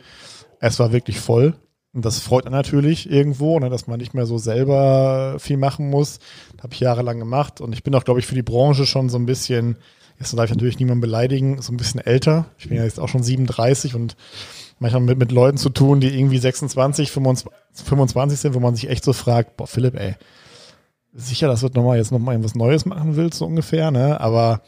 [0.59, 1.55] es war wirklich voll.
[1.93, 5.89] Und das freut einen natürlich irgendwo, ne, dass man nicht mehr so selber viel machen
[5.89, 6.19] muss.
[6.61, 9.17] Habe ich jahrelang gemacht und ich bin auch, glaube ich, für die Branche schon so
[9.17, 9.75] ein bisschen,
[10.19, 12.45] jetzt darf ich natürlich niemanden beleidigen, so ein bisschen älter.
[12.57, 14.15] Ich bin ja jetzt auch schon 37 und
[14.77, 17.51] manchmal mit, mit Leuten zu tun, die irgendwie 26, 25,
[17.85, 20.15] 25 sind, wo man sich echt so fragt, boah, Philipp, ey,
[21.13, 24.19] sicher, dass du nochmal jetzt nochmal was Neues machen willst, so ungefähr, ne?
[24.19, 24.61] Aber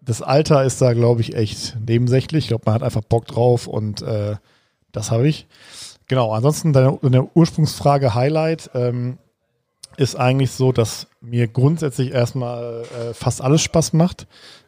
[0.00, 2.44] das Alter ist da, glaube ich, echt nebensächlich.
[2.44, 4.36] Ich glaube, man hat einfach Bock drauf und äh,
[4.92, 5.46] das habe ich.
[6.06, 9.18] Genau, ansonsten deine, deine Ursprungsfrage Highlight ähm,
[9.98, 14.26] ist eigentlich so, dass mir grundsätzlich erstmal äh, fast alles Spaß macht.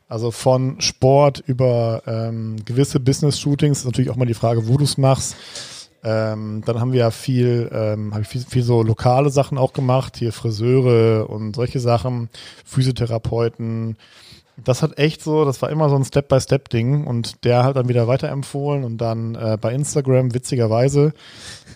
[0.08, 4.98] Also von Sport über ähm, gewisse Business-Shootings natürlich auch mal die Frage, wo du es
[4.98, 5.36] machst.
[6.02, 9.72] Ähm, dann haben wir ja viel, ähm, habe ich viel, viel so lokale Sachen auch
[9.72, 12.30] gemacht, hier Friseure und solche Sachen,
[12.64, 13.96] Physiotherapeuten.
[14.62, 18.08] Das hat echt so, das war immer so ein Step-by-Step-Ding und der hat dann wieder
[18.08, 21.12] weiterempfohlen und dann äh, bei Instagram, witzigerweise,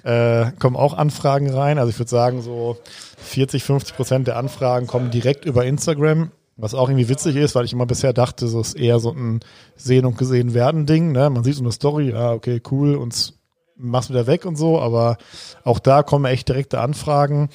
[0.05, 1.79] äh, kommen auch Anfragen rein.
[1.79, 2.79] Also ich würde sagen, so
[3.19, 6.31] 40, 50 Prozent der Anfragen kommen direkt über Instagram.
[6.57, 9.41] Was auch irgendwie witzig ist, weil ich immer bisher dachte, so ist eher so ein
[9.77, 11.11] Sehen und gesehen werden Ding.
[11.11, 11.29] Ne?
[11.29, 13.35] Man sieht so eine Story, ja, okay, cool, und
[13.77, 15.17] machst wieder weg und so, aber
[15.65, 17.51] auch da kommen echt direkte Anfragen.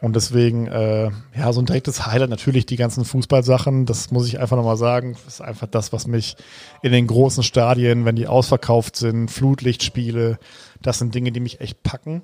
[0.00, 3.86] Und deswegen, äh, ja, so ein direktes Highlight natürlich die ganzen Fußballsachen.
[3.86, 5.14] Das muss ich einfach nochmal sagen.
[5.24, 6.36] Das ist einfach das, was mich
[6.82, 10.38] in den großen Stadien, wenn die ausverkauft sind, Flutlichtspiele,
[10.82, 12.20] das sind Dinge, die mich echt packen.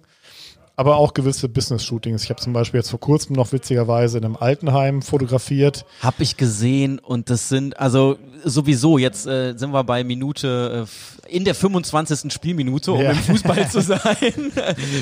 [0.81, 2.25] Aber auch gewisse Business-Shootings.
[2.25, 5.85] Ich habe zum Beispiel jetzt vor kurzem noch witzigerweise in einem Altenheim fotografiert.
[6.03, 10.87] Hab ich gesehen und das sind, also sowieso, jetzt äh, sind wir bei Minute,
[11.29, 12.33] äh, in der 25.
[12.33, 13.11] Spielminute, um Ja.
[13.11, 13.99] im Fußball zu sein.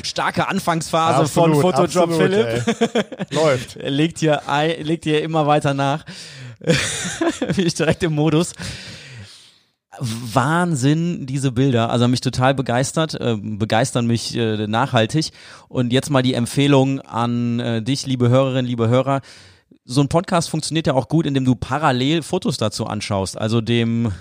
[0.02, 2.46] Starke Anfangsphase Absolut, von Photojob Philipp.
[2.46, 3.04] ey.
[3.36, 3.76] Läuft.
[3.76, 4.42] Er legt hier,
[4.80, 6.04] legt hier immer weiter nach.
[7.56, 8.52] Bin ich direkt im Modus.
[10.00, 11.90] Wahnsinn, diese Bilder.
[11.90, 15.30] Also mich total begeistert, äh, begeistern mich äh, nachhaltig.
[15.68, 19.20] Und jetzt mal die Empfehlung an äh, dich, liebe Hörerinnen, liebe Hörer.
[19.84, 23.38] So ein Podcast funktioniert ja auch gut, indem du parallel Fotos dazu anschaust.
[23.38, 24.12] Also dem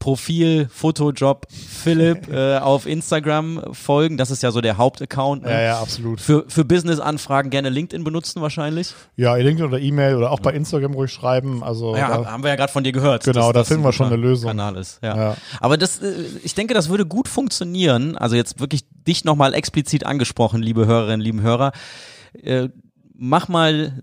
[0.00, 4.16] Profil Fotojob Philipp äh, auf Instagram folgen.
[4.16, 5.44] Das ist ja so der Hauptaccount.
[5.44, 5.50] Ne?
[5.50, 6.20] Ja, ja, absolut.
[6.20, 8.94] Für, für Business-Anfragen gerne LinkedIn benutzen wahrscheinlich.
[9.16, 11.62] Ja, LinkedIn oder E-Mail oder auch bei Instagram ruhig schreiben.
[11.62, 13.24] Also Ja, da, haben wir ja gerade von dir gehört.
[13.24, 14.48] Genau, da finden wir schon eine Lösung.
[14.48, 14.98] Kanal ist.
[15.02, 15.16] Ja.
[15.16, 15.36] Ja.
[15.60, 18.16] Aber das, äh, ich denke, das würde gut funktionieren.
[18.16, 21.72] Also jetzt wirklich dich nochmal explizit angesprochen, liebe Hörerinnen, lieben Hörer.
[22.32, 22.70] Äh,
[23.14, 24.00] mach mal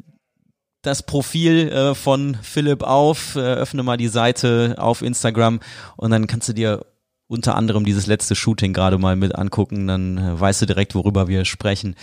[0.88, 5.60] das Profil äh, von Philipp auf, äh, öffne mal die Seite auf Instagram
[5.96, 6.86] und dann kannst du dir
[7.28, 11.28] unter anderem dieses letzte Shooting gerade mal mit angucken, dann äh, weißt du direkt, worüber
[11.28, 11.96] wir sprechen.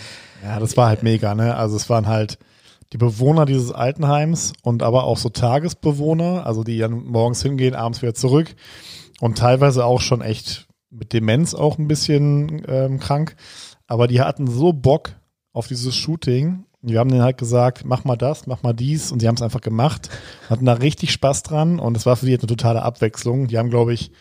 [0.43, 1.55] ja, das war halt mega, ne?
[1.55, 2.37] Also es waren halt
[2.93, 8.01] die Bewohner dieses Altenheims und aber auch so Tagesbewohner, also die dann morgens hingehen, abends
[8.01, 8.55] wieder zurück
[9.19, 13.35] und teilweise auch schon echt mit Demenz auch ein bisschen ähm, krank.
[13.87, 15.11] Aber die hatten so Bock
[15.51, 16.64] auf dieses Shooting.
[16.87, 19.41] Wir haben denen halt gesagt, mach mal das, mach mal dies und sie haben es
[19.41, 20.09] einfach gemacht,
[20.49, 23.47] hatten da richtig Spaß dran und es war für die eine totale Abwechslung.
[23.47, 24.11] Die haben, glaube ich,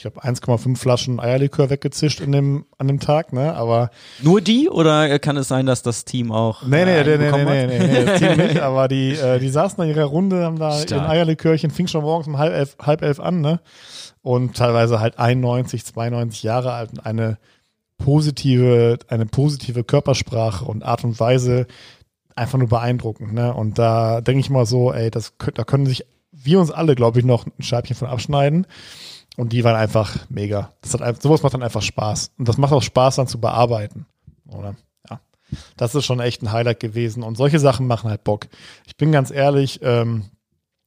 [0.00, 3.54] ich habe 1,5 Flaschen Eierlikör weggezischt in dem, an dem Tag, ne?
[3.54, 3.90] Aber
[4.22, 7.44] Nur die oder kann es sein, dass das Team auch Nee, nee, äh, nee, nee,
[7.44, 10.44] nee, nee, nee, das Team nicht, aber die, äh, die saßen da in ihrer Runde,
[10.44, 10.90] haben da Stark.
[10.90, 13.60] ihren Eierlikörchen, fing schon morgens um halb elf, halb elf an, ne?
[14.22, 17.36] Und teilweise halt 91, 92 Jahre alt und eine
[17.98, 21.66] positive, eine positive Körpersprache und Art und Weise
[22.40, 23.52] einfach nur beeindruckend, ne?
[23.52, 27.18] Und da denke ich mal so, ey, das, da können sich wir uns alle, glaube
[27.18, 28.66] ich, noch ein Scheibchen von abschneiden.
[29.36, 30.72] Und die waren einfach mega.
[30.80, 32.32] Das hat, sowas macht dann einfach Spaß.
[32.38, 34.06] Und das macht auch Spaß, dann zu bearbeiten.
[34.48, 34.74] Oder?
[35.08, 35.20] Ja.
[35.76, 37.22] Das ist schon echt ein Highlight gewesen.
[37.22, 38.48] Und solche Sachen machen halt Bock.
[38.86, 40.24] Ich bin ganz ehrlich, ähm,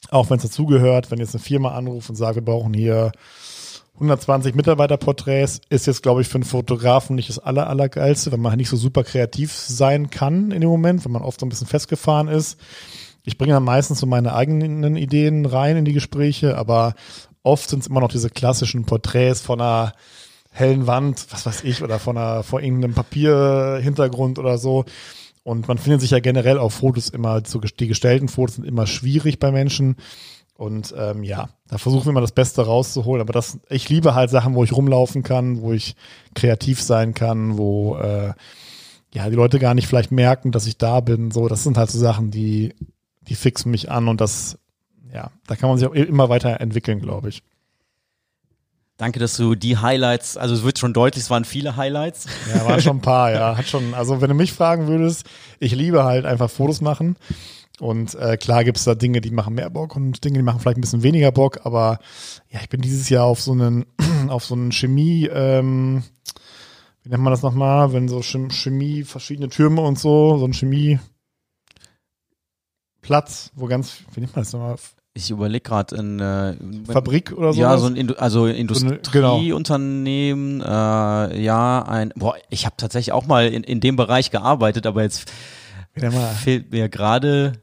[0.10, 3.12] auch wenn es dazugehört, wenn jetzt eine Firma anruft und sagt, wir brauchen hier
[4.04, 8.58] 120 Mitarbeiterporträts, ist jetzt, glaube ich, für einen Fotografen nicht das aller, allergeilste, weil man
[8.58, 11.68] nicht so super kreativ sein kann in dem Moment, wenn man oft so ein bisschen
[11.68, 12.60] festgefahren ist.
[13.24, 16.94] Ich bringe dann meistens so meine eigenen Ideen rein in die Gespräche, aber
[17.42, 19.94] oft sind es immer noch diese klassischen Porträts von einer
[20.52, 24.86] hellen Wand, was weiß ich, oder von einer, vor irgendeinem Papierhintergrund oder so.
[25.44, 29.39] Und man findet sich ja generell auf Fotos immer, die gestellten Fotos sind immer schwierig
[29.39, 29.98] bei Menschen.
[30.56, 33.20] Und ähm, ja, da versuchen wir immer das Beste rauszuholen.
[33.20, 35.96] Aber das, ich liebe halt Sachen, wo ich rumlaufen kann, wo ich
[36.36, 38.34] kreativ sein kann, wo äh,
[39.12, 41.32] ja die Leute gar nicht vielleicht merken, dass ich da bin.
[41.32, 42.76] So, das sind halt so Sachen, die,
[43.22, 44.60] die fixen mich an und das,
[45.12, 47.42] ja, da kann man sich auch immer weiter entwickeln, glaube ich.
[48.98, 52.28] Danke, dass du die Highlights, also es wird schon deutlich, es waren viele Highlights.
[52.54, 53.58] Ja, waren schon ein paar, ja.
[53.58, 55.26] Hat schon, also wenn du mich fragen würdest,
[55.60, 57.16] ich liebe halt einfach Fotos machen.
[57.80, 60.78] Und äh, klar gibt's da Dinge, die machen mehr Bock und Dinge, die machen vielleicht
[60.78, 62.00] ein bisschen weniger Bock, aber
[62.50, 63.86] ja, ich bin dieses Jahr auf so einen,
[64.30, 66.04] auf so einen Chemie, ähm,
[67.02, 70.54] wie nennt man das nochmal, wenn so Chem- Chemie, verschiedene Türme und so, so ein
[70.54, 71.02] Chemieplatz,
[73.56, 74.76] wo ganz, wie nennt man das nochmal,
[75.16, 76.56] Ich überlege gerade in äh,
[76.92, 77.62] Fabrik oder so?
[77.62, 83.26] Ja, so ein Indu also eine- Industrieunternehmen, äh, ja, ein boah, ich habe tatsächlich auch
[83.26, 85.32] mal in, in dem Bereich gearbeitet, aber jetzt
[86.44, 87.54] fehlt mir gerade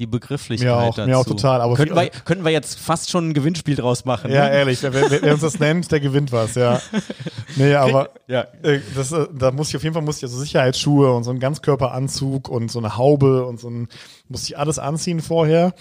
[0.00, 1.08] die Begrifflichkeit Mir auch, dazu.
[1.08, 4.32] mir auch total, aber könnten wir, könnten wir jetzt fast schon ein Gewinnspiel draus machen.
[4.32, 4.54] ja, ne?
[4.54, 6.80] ehrlich, wer, wer, wer uns das nennt, der gewinnt was, ja.
[7.56, 8.46] Nee, aber ja.
[8.62, 11.30] Äh, das, äh, da muss ich auf jeden Fall muss ich also Sicherheitsschuhe und so
[11.30, 13.88] einen Ganzkörperanzug und so eine Haube und so ein
[14.28, 15.74] musste ich alles anziehen vorher.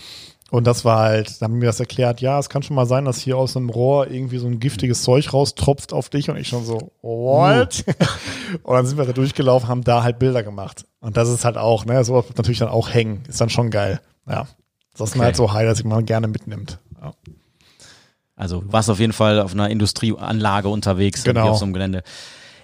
[0.53, 3.05] Und das war halt, da haben mir das erklärt, ja, es kann schon mal sein,
[3.05, 6.47] dass hier aus einem Rohr irgendwie so ein giftiges Zeug raustropft auf dich und ich
[6.47, 7.83] schon so, what?
[8.61, 10.85] und dann sind wir da durchgelaufen, haben da halt Bilder gemacht.
[10.99, 13.23] Und das ist halt auch, ne, so wird natürlich dann auch hängen.
[13.27, 13.99] Ist dann schon geil.
[14.29, 14.45] Ja.
[14.95, 15.25] Das sind Okay.
[15.25, 16.77] halt so Highlights, die man gerne mitnimmt.
[17.01, 17.13] Ja.
[18.35, 21.49] Also du warst auf jeden Fall auf einer Industrieanlage unterwegs Genau.
[21.49, 22.03] auf so einem Gelände.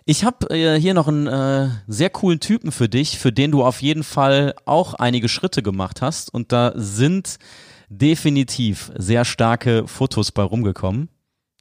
[0.06, 3.64] Ich habe äh, hier noch einen äh, sehr coolen Typen für dich, für den du
[3.64, 6.32] auf jeden Fall auch einige Schritte gemacht hast.
[6.32, 7.40] Und da sind
[7.90, 11.10] definitiv sehr starke Fotos bei rumgekommen.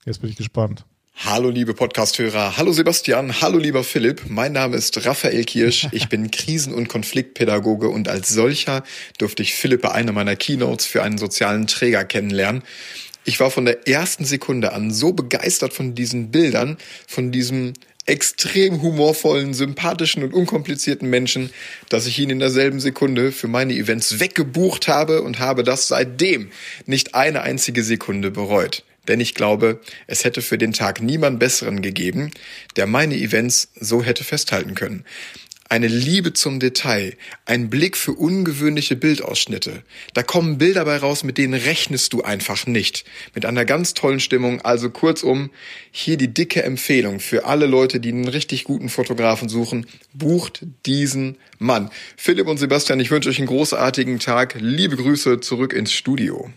[0.04, 0.84] Jetzt bin ich gespannt.
[1.24, 4.22] Hallo liebe Podcasthörer, hallo Sebastian, hallo lieber Philipp.
[4.28, 5.88] Mein Name ist Raphael Kirsch.
[5.90, 8.84] Ich bin Krisen- und Konfliktpädagoge und als solcher
[9.18, 12.62] durfte ich Philipp bei einer meiner Keynotes für einen sozialen Träger kennenlernen.
[13.24, 17.72] Ich war von der ersten Sekunde an so begeistert von diesen Bildern, von diesem
[18.09, 21.51] extrem humorvollen, sympathischen und unkomplizierten Menschen,
[21.88, 26.51] dass ich ihn in derselben Sekunde für meine Events weggebucht habe und habe das seitdem
[26.87, 28.83] nicht eine einzige Sekunde bereut.
[29.09, 32.31] Denn ich glaube, es hätte für den Tag niemand besseren gegeben,
[32.77, 35.05] der meine Events so hätte festhalten können
[35.68, 39.83] eine Liebe zum Detail, ein Blick für ungewöhnliche Bildausschnitte.
[40.14, 43.04] Da kommen Bilder bei raus, mit denen rechnest du einfach nicht.
[43.35, 44.62] Mit einer ganz tollen Stimmung.
[44.62, 45.50] Also kurzum,
[45.90, 49.87] hier die dicke Empfehlung für alle Leute, die einen richtig guten Fotografen suchen.
[50.14, 51.90] Bucht diesen Mann.
[52.16, 54.57] Philipp und Sebastian, ich wünsche euch einen großartigen Tag.
[54.59, 56.50] Liebe Grüße zurück ins Studio.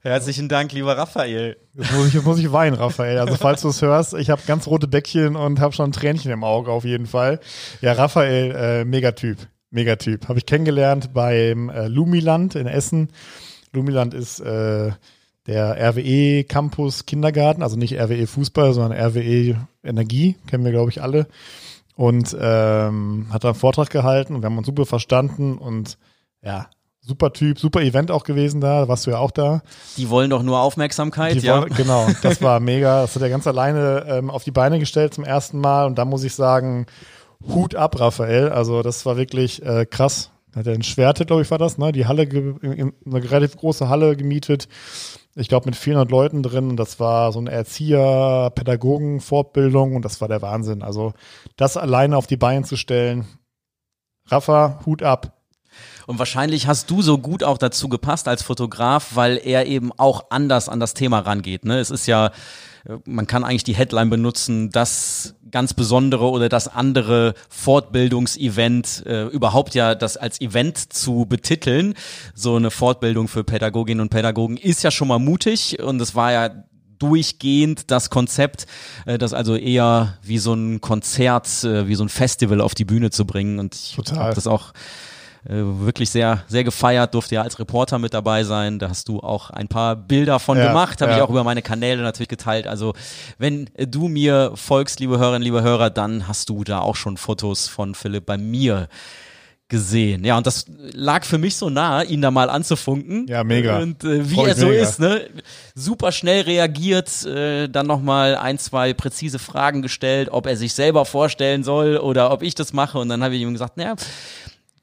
[0.00, 1.56] Herzlichen Dank, lieber Raphael.
[1.74, 3.18] Jetzt muss ich, jetzt muss ich weinen, Raphael.
[3.18, 6.44] Also falls du es hörst, ich habe ganz rote Bäckchen und habe schon Tränchen im
[6.44, 7.40] Auge auf jeden Fall.
[7.80, 9.38] Ja, Raphael, äh, Megatyp.
[9.70, 10.28] Megatyp.
[10.28, 13.08] Habe ich kennengelernt beim äh, Lumiland in Essen.
[13.72, 14.92] Lumiland ist äh,
[15.48, 21.02] der RWE Campus Kindergarten, also nicht RWE Fußball, sondern RWE Energie, kennen wir, glaube ich,
[21.02, 21.26] alle.
[21.96, 25.98] Und ähm, hat da einen Vortrag gehalten und wir haben uns super verstanden und
[26.42, 26.70] ja,
[27.08, 29.62] super Typ, super Event auch gewesen da, warst du ja auch da.
[29.96, 31.62] Die wollen doch nur Aufmerksamkeit, die ja.
[31.62, 33.00] Wollen, genau, das war mega.
[33.02, 36.04] Das hat er ganz alleine ähm, auf die Beine gestellt zum ersten Mal und da
[36.04, 36.86] muss ich sagen,
[37.46, 38.50] Hut ab, Raphael.
[38.50, 40.30] Also das war wirklich äh, krass.
[40.54, 41.92] Hat er in Schwerte, glaube ich, war das, ne?
[41.92, 44.68] Die Halle, eine relativ große Halle gemietet.
[45.34, 46.70] Ich glaube mit 400 Leuten drin.
[46.70, 50.82] Und das war so eine Erzieher, Pädagogen, Fortbildung und das war der Wahnsinn.
[50.82, 51.12] Also
[51.56, 53.26] das alleine auf die Beine zu stellen.
[54.26, 55.37] Rafa, Hut ab.
[56.08, 60.30] Und wahrscheinlich hast du so gut auch dazu gepasst als Fotograf, weil er eben auch
[60.30, 61.66] anders an das Thema rangeht.
[61.66, 61.80] Ne?
[61.80, 62.30] Es ist ja,
[63.04, 69.74] man kann eigentlich die Headline benutzen, das ganz besondere oder das andere Fortbildungsevent äh, überhaupt
[69.74, 71.92] ja das als Event zu betiteln.
[72.34, 76.32] So eine Fortbildung für Pädagoginnen und Pädagogen ist ja schon mal mutig und es war
[76.32, 76.64] ja
[76.98, 78.66] durchgehend das Konzept,
[79.04, 82.86] äh, das also eher wie so ein Konzert, äh, wie so ein Festival auf die
[82.86, 83.58] Bühne zu bringen.
[83.58, 85.07] Und ich habe das auch äh,
[85.44, 88.78] wirklich sehr, sehr gefeiert, durfte ja als Reporter mit dabei sein.
[88.78, 91.18] Da hast du auch ein paar Bilder von ja, gemacht, habe ja.
[91.18, 92.66] ich auch über meine Kanäle natürlich geteilt.
[92.66, 92.94] Also
[93.38, 97.68] wenn du mir folgst, liebe Hörerinnen, liebe Hörer, dann hast du da auch schon Fotos
[97.68, 98.88] von Philipp bei mir
[99.68, 100.24] gesehen.
[100.24, 103.26] Ja, und das lag für mich so nah, ihn da mal anzufunken.
[103.28, 103.78] Ja, mega.
[103.78, 104.82] Und äh, wie Freu er so mega.
[104.82, 105.28] ist, ne?
[105.74, 111.04] Super schnell reagiert, äh, dann nochmal ein, zwei präzise Fragen gestellt, ob er sich selber
[111.04, 112.98] vorstellen soll oder ob ich das mache.
[112.98, 113.94] Und dann habe ich ihm gesagt, naja,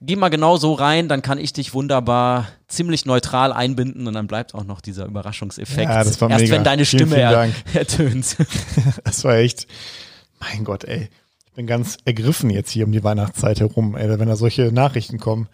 [0.02, 4.28] geh mal genau so rein, dann kann ich dich wunderbar ziemlich neutral einbinden und dann
[4.28, 5.90] bleibt auch noch dieser Überraschungseffekt.
[5.90, 6.56] Ja, das war Erst mega.
[6.56, 8.38] wenn deine vielen, Stimme vielen er, ertönt.
[9.04, 9.68] das war echt,
[10.40, 11.10] mein Gott, ey.
[11.46, 15.20] Ich bin ganz ergriffen jetzt hier um die Weihnachtszeit herum, ey, wenn da solche Nachrichten
[15.20, 15.48] kommen.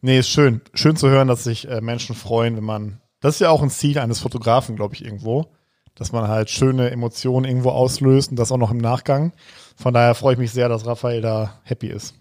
[0.00, 0.62] Nee, ist schön.
[0.72, 3.70] Schön zu hören, dass sich äh, Menschen freuen, wenn man, das ist ja auch ein
[3.70, 5.46] Ziel eines Fotografen, glaube ich, irgendwo,
[5.94, 9.32] dass man halt schöne Emotionen irgendwo auslöst und das auch noch im Nachgang.
[9.76, 12.14] Von daher freue ich mich sehr, dass Raphael da happy ist.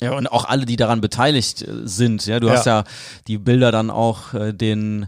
[0.00, 2.26] Ja, und auch alle, die daran beteiligt äh, sind.
[2.26, 2.54] Ja, du ja.
[2.54, 2.84] hast ja
[3.26, 5.06] die Bilder dann auch äh, den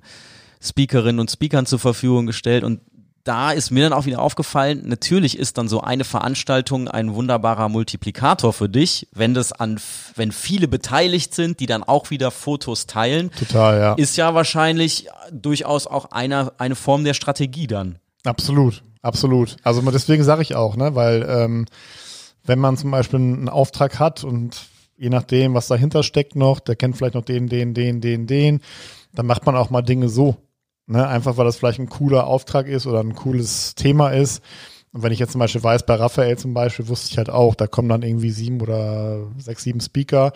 [0.61, 2.81] Speakerinnen und Speakern zur Verfügung gestellt und
[3.29, 7.68] da ist mir dann auch wieder aufgefallen, natürlich ist dann so eine Veranstaltung ein wunderbarer
[7.68, 9.79] Multiplikator für dich, wenn das an,
[10.16, 13.31] wenn viele beteiligt sind, die dann auch wieder Fotos teilen.
[13.33, 13.92] Total, ja.
[13.94, 17.98] Ist ja wahrscheinlich durchaus auch eine, eine Form der Strategie dann.
[18.24, 19.57] Absolut, absolut.
[19.62, 21.66] Also deswegen sage ich auch, ne, weil ähm,
[22.44, 24.57] wenn man zum Beispiel einen Auftrag hat und
[24.99, 28.61] je nachdem, was dahinter steckt noch, der kennt vielleicht noch den, den, den, den, den,
[29.15, 30.37] dann macht man auch mal Dinge so.
[30.87, 31.07] Ne?
[31.07, 34.43] Einfach weil das vielleicht ein cooler Auftrag ist oder ein cooles Thema ist.
[34.93, 37.55] Und wenn ich jetzt zum Beispiel weiß, bei Raphael zum Beispiel, wusste ich halt auch,
[37.55, 40.33] da kommen dann irgendwie sieben oder sechs, sieben Speaker.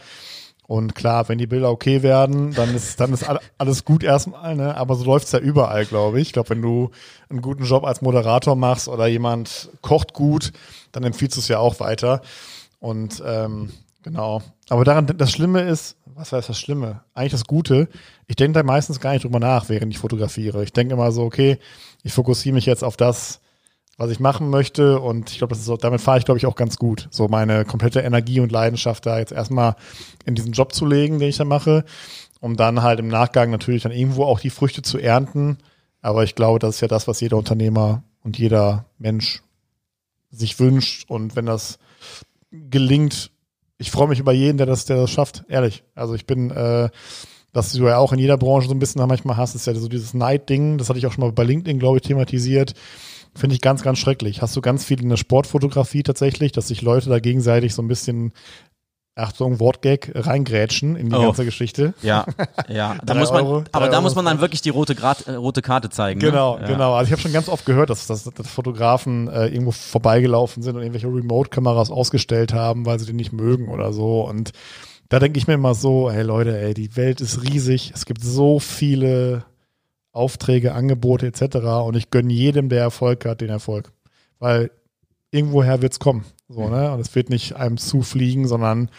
[0.66, 3.26] Und klar, wenn die Bilder okay werden, dann ist, dann ist
[3.58, 4.76] alles gut erstmal, ne?
[4.76, 6.28] Aber so läuft's ja überall, glaube ich.
[6.28, 6.90] Ich glaube, wenn du
[7.28, 10.52] einen guten Job als Moderator machst oder jemand kocht gut,
[10.92, 12.22] dann empfiehlst du es ja auch weiter.
[12.78, 13.70] Und ähm,
[14.02, 14.42] Genau.
[14.68, 17.02] Aber daran, das Schlimme ist, was heißt das Schlimme?
[17.14, 17.88] Eigentlich das Gute.
[18.26, 20.62] Ich denke da meistens gar nicht drüber nach, während ich fotografiere.
[20.64, 21.58] Ich denke immer so, okay,
[22.02, 23.40] ich fokussiere mich jetzt auf das,
[23.96, 25.00] was ich machen möchte.
[25.00, 27.08] Und ich glaube, das ist so, damit fahre ich, glaube ich, auch ganz gut.
[27.10, 29.76] So meine komplette Energie und Leidenschaft da jetzt erstmal
[30.24, 31.84] in diesen Job zu legen, den ich da mache,
[32.40, 35.58] um dann halt im Nachgang natürlich dann irgendwo auch die Früchte zu ernten.
[36.00, 39.42] Aber ich glaube, das ist ja das, was jeder Unternehmer und jeder Mensch
[40.30, 41.08] sich wünscht.
[41.08, 41.78] Und wenn das
[42.50, 43.30] gelingt,
[43.82, 45.82] ich freue mich über jeden, der das, der das schafft, ehrlich.
[45.96, 46.88] Also ich bin, äh,
[47.52, 49.88] was du ja auch in jeder Branche so ein bisschen manchmal hast, ist ja so
[49.88, 52.74] dieses Neid-Ding, das hatte ich auch schon mal bei LinkedIn, glaube ich, thematisiert.
[53.34, 54.40] Finde ich ganz, ganz schrecklich.
[54.40, 57.88] Hast du ganz viel in der Sportfotografie tatsächlich, dass sich Leute da gegenseitig so ein
[57.88, 58.32] bisschen
[59.14, 61.22] Achtung, Wortgag, reingrätschen in die Oh.
[61.22, 61.92] ganze Geschichte.
[62.02, 62.24] Ja,
[62.68, 62.96] ja.
[63.04, 65.34] Da muss man, Euro, aber da Euro muss man dann wirklich die rote, Grad, äh,
[65.34, 66.18] rote Karte zeigen.
[66.20, 66.62] Genau, ne?
[66.62, 66.68] ja.
[66.68, 66.94] genau.
[66.94, 70.76] Also ich habe schon ganz oft gehört, dass, dass, dass Fotografen äh, irgendwo vorbeigelaufen sind
[70.76, 74.22] und irgendwelche Remote-Kameras ausgestellt haben, weil sie die nicht mögen oder so.
[74.22, 74.52] Und
[75.10, 77.92] da denke ich mir immer so, hey Leute, ey, die Welt ist riesig.
[77.94, 79.44] Es gibt so viele
[80.12, 81.56] Aufträge, Angebote etc.
[81.84, 83.92] Und ich gönne jedem, der Erfolg hat, den Erfolg.
[84.38, 84.70] Weil
[85.32, 86.24] irgendwoher wird's kommen.
[86.48, 86.92] So, ne?
[86.92, 88.90] Und es wird nicht einem zufliegen, sondern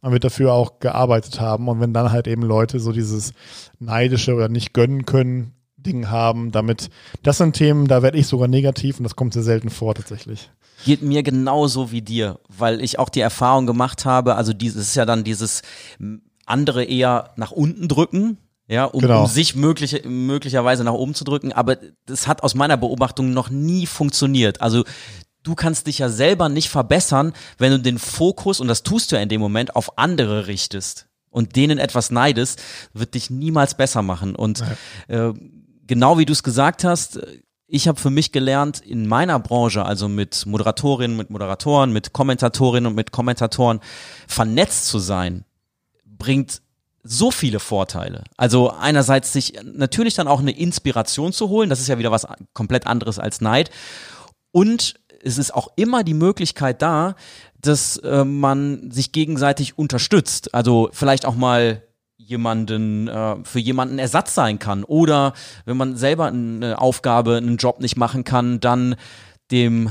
[0.00, 1.68] man wird dafür auch gearbeitet haben.
[1.68, 3.32] Und wenn dann halt eben Leute so dieses
[3.78, 6.90] neidische oder nicht gönnen können Ding haben, damit,
[7.24, 10.50] das sind Themen, da werde ich sogar negativ und das kommt sehr selten vor tatsächlich.
[10.84, 14.94] Geht mir genauso wie dir, weil ich auch die Erfahrung gemacht habe, also dieses ist
[14.94, 15.62] ja dann dieses
[16.46, 19.22] andere eher nach unten drücken, ja, um, Genau.
[19.22, 21.76] um sich mögliche, möglicherweise nach oben zu drücken, aber
[22.06, 24.60] das hat aus meiner Beobachtung noch nie funktioniert.
[24.60, 24.84] Also
[25.42, 29.16] du kannst dich ja selber nicht verbessern, wenn du den Fokus, und das tust du
[29.16, 32.62] ja in dem Moment, auf andere richtest und denen etwas neidest,
[32.92, 34.36] wird dich niemals besser machen.
[34.36, 34.62] Und
[35.08, 35.32] äh,
[35.86, 37.20] genau wie du es gesagt hast,
[37.66, 42.88] ich habe für mich gelernt, in meiner Branche, also mit Moderatorinnen, mit Moderatoren, mit Kommentatorinnen
[42.88, 43.80] und mit Kommentatoren,
[44.28, 45.46] vernetzt zu sein,
[46.04, 46.60] bringt
[47.02, 48.24] so viele Vorteile.
[48.36, 52.26] Also einerseits sich natürlich dann auch eine Inspiration zu holen, das ist ja wieder was
[52.52, 53.70] komplett anderes als Neid.
[54.52, 57.14] Und es ist auch immer die Möglichkeit da,
[57.60, 60.54] dass äh, man sich gegenseitig unterstützt.
[60.54, 61.82] Also vielleicht auch mal
[62.16, 65.32] jemanden äh, für jemanden Ersatz sein kann oder
[65.64, 68.96] wenn man selber eine Aufgabe, einen Job nicht machen kann, dann
[69.50, 69.90] dem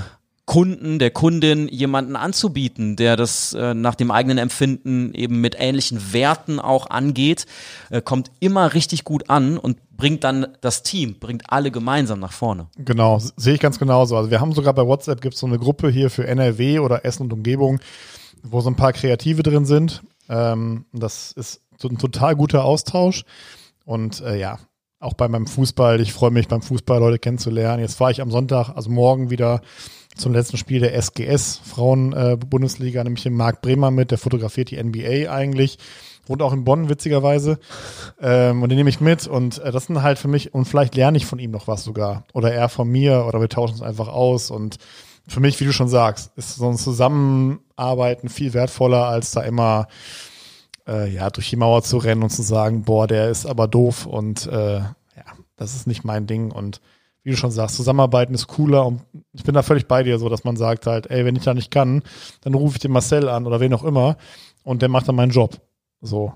[0.52, 6.12] Kunden, der Kundin jemanden anzubieten, der das äh, nach dem eigenen Empfinden eben mit ähnlichen
[6.12, 7.46] Werten auch angeht,
[7.90, 12.34] äh, kommt immer richtig gut an und bringt dann das Team, bringt alle gemeinsam nach
[12.34, 12.68] vorne.
[12.78, 14.18] Genau, sehe ich ganz genauso.
[14.18, 17.06] Also wir haben sogar bei WhatsApp gibt es so eine Gruppe hier für NRW oder
[17.06, 17.80] Essen und Umgebung,
[18.44, 20.04] wo so ein paar Kreative drin sind.
[20.28, 23.24] Ähm, das ist ein total guter Austausch.
[23.86, 24.60] Und äh, ja,
[25.00, 27.82] auch bei meinem Fußball, ich freue mich beim Fußball Leute kennenzulernen.
[27.82, 29.62] Jetzt fahre ich am Sonntag, also morgen wieder
[30.16, 32.38] zum letzten Spiel der SGS Frauen äh,
[33.04, 35.78] nämlich den Marc Bremer mit, der fotografiert die NBA eigentlich.
[36.28, 37.60] Wohnt auch in Bonn, witzigerweise.
[38.22, 40.96] Ähm, und den nehme ich mit und äh, das sind halt für mich, und vielleicht
[40.96, 42.26] lerne ich von ihm noch was sogar.
[42.34, 44.52] Oder er von mir, oder wir tauschen es einfach aus.
[44.52, 44.78] Und
[45.28, 49.88] für mich, wie du schon sagst, ist so ein Zusammenarbeiten viel wertvoller, als da immer
[50.88, 54.06] äh, ja, durch die Mauer zu rennen und zu sagen, boah, der ist aber doof
[54.06, 54.94] und äh, ja,
[55.58, 56.52] das ist nicht mein Ding.
[56.52, 56.82] Und
[57.24, 59.02] wie du schon sagst, Zusammenarbeiten ist cooler und
[59.34, 61.54] ich bin da völlig bei dir, so dass man sagt halt, ey, wenn ich da
[61.54, 62.02] nicht kann,
[62.42, 64.18] dann rufe ich den Marcel an oder wen auch immer
[64.64, 65.62] und der macht dann meinen Job.
[66.02, 66.34] So.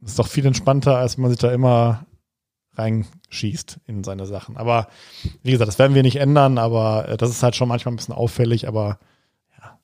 [0.00, 2.06] Das ist doch viel entspannter, als wenn man sich da immer
[2.74, 4.56] reinschießt in seine Sachen.
[4.56, 4.88] Aber
[5.42, 7.96] wie gesagt, das werden wir nicht ändern, aber äh, das ist halt schon manchmal ein
[7.96, 8.98] bisschen auffällig, aber
[9.58, 9.78] ja.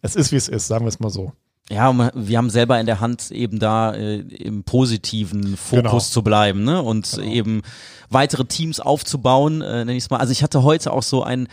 [0.00, 1.32] Es ist, wie es ist, sagen wir es mal so.
[1.70, 5.98] Ja, wir haben selber in der Hand, eben da äh, im positiven Fokus Genau.
[5.98, 6.82] zu bleiben, ne?
[6.82, 7.30] Und Genau.
[7.30, 7.62] eben
[8.08, 10.16] weitere Teams aufzubauen, äh, nenne ich es mal.
[10.18, 11.46] Also ich hatte heute auch so ein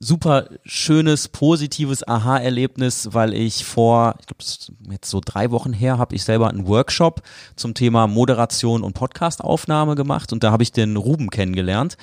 [0.00, 4.42] super schönes, positives Aha-Erlebnis, weil ich vor, ich glaube,
[4.92, 7.22] jetzt so drei Wochen her, habe ich selber einen Workshop
[7.54, 11.96] zum Thema Moderation und Podcastaufnahme gemacht und da habe ich den Ruben kennengelernt,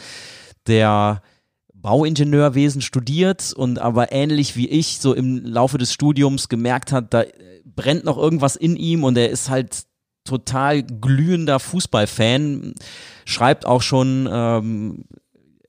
[0.68, 1.22] der
[1.82, 7.24] Bauingenieurwesen studiert und aber ähnlich wie ich so im Laufe des Studiums gemerkt hat, da
[7.66, 9.86] brennt noch irgendwas in ihm und er ist halt
[10.26, 12.76] total glühender Fußballfan,
[13.26, 15.06] schreibt auch schon ähm,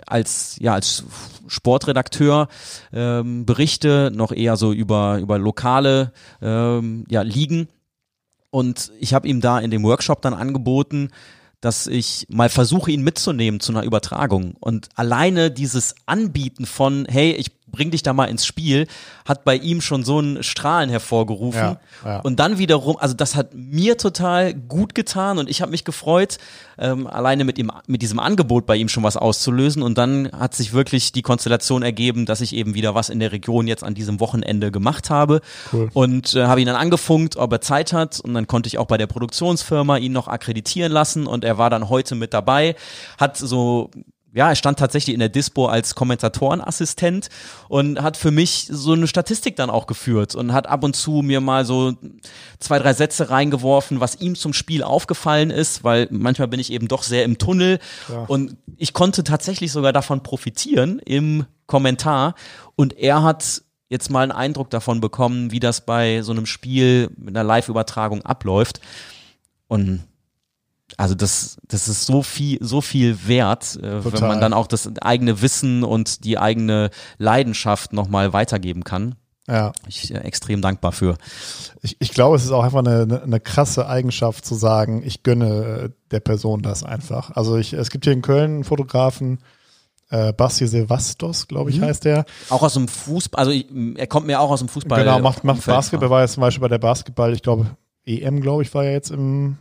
[0.06, 1.04] als ja als
[1.46, 2.48] Sportredakteur
[2.92, 7.68] ähm, Berichte noch eher so über über lokale ähm, ja Ligen.
[8.50, 11.10] Und ich habe ihm da in dem Workshop dann angeboten,
[11.60, 14.54] dass ich mal versuche, ihn mitzunehmen zu einer Übertragung.
[14.60, 18.86] Und alleine dieses Anbieten von, hey, ich bring dich da mal ins Spiel,
[19.24, 21.60] hat bei ihm schon so ein Strahlen hervorgerufen.
[21.60, 22.20] Ja, ja.
[22.20, 26.38] Und dann wiederum, also das hat mir total gut getan und ich habe mich gefreut,
[26.80, 29.82] ähm, alleine mit ihm, mit diesem Angebot bei ihm schon was auszulösen.
[29.82, 33.32] Und dann hat sich wirklich die Konstellation ergeben, dass ich eben wieder was in der
[33.32, 35.42] Region jetzt an diesem Wochenende gemacht habe.
[35.72, 35.90] Cool.
[35.92, 38.18] Und äh, habe ihn dann angefunkt, ob er Zeit hat.
[38.20, 41.26] Und dann konnte ich auch bei der Produktionsfirma ihn noch akkreditieren lassen.
[41.26, 42.74] Und er war dann heute mit dabei,
[43.18, 43.90] hat so
[44.32, 47.28] ja, er stand tatsächlich in der Dispo als Kommentatorenassistent
[47.68, 51.22] und hat für mich so eine Statistik dann auch geführt und hat ab und zu
[51.22, 51.94] mir mal so
[52.58, 56.88] zwei, drei Sätze reingeworfen, was ihm zum Spiel aufgefallen ist, weil manchmal bin ich eben
[56.88, 57.78] doch sehr im Tunnel
[58.08, 58.24] Ja.
[58.24, 62.34] und ich konnte tatsächlich sogar davon profitieren im Kommentar
[62.76, 67.10] und er hat jetzt mal einen Eindruck davon bekommen, wie das bei so einem Spiel
[67.16, 68.80] mit einer Live-Übertragung abläuft
[69.66, 70.04] und
[71.00, 74.86] also das, das ist so viel, so viel wert, äh, wenn man dann auch das
[75.00, 79.14] eigene Wissen und die eigene Leidenschaft nochmal weitergeben kann.
[79.48, 79.72] Ja.
[79.88, 81.16] Ich äh, extrem dankbar für.
[81.80, 85.22] Ich, ich glaube, es ist auch einfach eine, eine, eine krasse Eigenschaft zu sagen, ich
[85.22, 87.30] gönne äh, der Person das einfach.
[87.30, 89.38] Also ich, es gibt hier in Köln einen Fotografen,
[90.10, 91.84] äh, Basti Sevastos, glaube ich, Mhm.
[91.84, 92.26] heißt der.
[92.50, 95.02] Auch aus dem Fußball, also ich, er kommt mir auch aus dem Fußball.
[95.02, 95.76] genau, macht, macht Umfeld.
[95.76, 97.68] Basketball, war jetzt zum Beispiel bei der Basketball, ich glaube,
[98.04, 99.56] EM, glaube ich, war ja jetzt im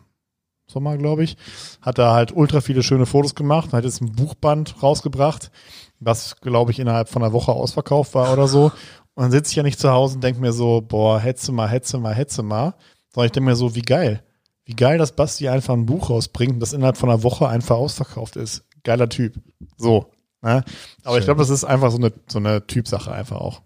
[0.69, 1.37] Sommer, glaube ich.
[1.81, 5.51] Hat da halt ultra viele schöne Fotos gemacht, hat jetzt ein Buchband rausgebracht,
[5.99, 8.71] was, glaube ich, innerhalb von einer Woche ausverkauft war oder so.
[9.15, 11.67] Und dann sitze ich ja nicht zu Hause und denke mir so, boah, hetze mal,
[11.67, 12.75] hetze mal, hetze mal.
[13.13, 14.23] Sondern ich denke mir so, wie geil.
[14.65, 18.35] Wie geil, dass Basti einfach ein Buch rausbringt das innerhalb von einer Woche einfach ausverkauft
[18.35, 18.63] ist.
[18.83, 19.33] Geiler Typ.
[19.77, 20.11] So.
[20.41, 20.63] Ne?
[21.03, 21.25] Aber ich Schön.
[21.25, 23.61] glaube, das ist einfach so eine, so eine Typsache einfach auch.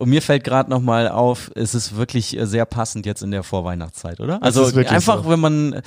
[0.00, 3.30] Und mir fällt gerade noch mal auf, es ist wirklich äh, sehr passend jetzt in
[3.30, 4.42] der Vorweihnachtszeit, oder?
[4.42, 5.30] Also einfach, so.
[5.30, 5.82] wenn man äh,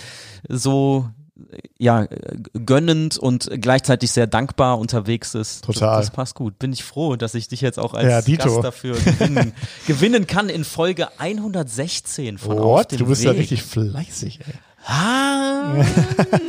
[0.49, 1.09] so
[1.51, 2.05] äh, ja
[2.53, 5.63] gönnend und gleichzeitig sehr dankbar unterwegs ist.
[5.63, 5.97] Total.
[5.97, 6.59] Das, das passt gut.
[6.59, 8.35] Bin ich froh, dass ich dich jetzt auch als Ja.
[8.37, 9.53] Gast dafür gewinnen,
[9.87, 12.91] gewinnen kann in Folge 116 von Auf What?
[12.91, 13.31] dem Du bist Weg.
[13.31, 14.53] ja richtig fleißig, ey.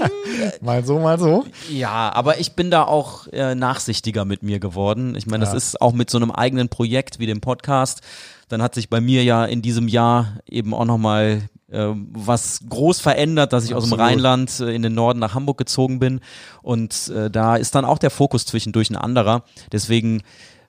[0.61, 1.45] Mal so, mal so.
[1.70, 5.14] Ja, aber ich bin da auch äh, nachsichtiger mit mir geworden.
[5.16, 5.57] Ich meine, das Ja.
[5.57, 8.01] ist auch mit so einem eigenen Projekt wie dem Podcast.
[8.49, 13.01] Dann hat sich bei mir ja in diesem Jahr eben auch nochmal äh, was groß
[13.01, 14.11] verändert, dass ich aus dem Absolut.
[14.11, 16.20] Rheinland äh, in den Norden nach Hamburg gezogen bin.
[16.62, 19.45] Und äh, da ist dann auch der Fokus zwischendurch ein anderer.
[19.72, 20.22] Deswegen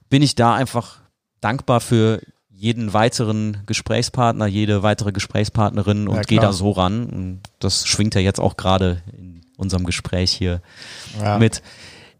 [0.09, 0.97] bin ich da einfach
[1.41, 2.21] dankbar für
[2.57, 7.05] jeden weiteren Gesprächspartner, jede weitere Gesprächspartnerin und Ja, gehe da so ran.
[7.05, 10.61] Und das schwingt ja jetzt auch gerade in unserem Gespräch hier
[11.21, 11.37] Ja.
[11.37, 11.61] mit.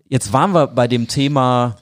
[0.09, 1.77] Jetzt waren wir bei dem Thema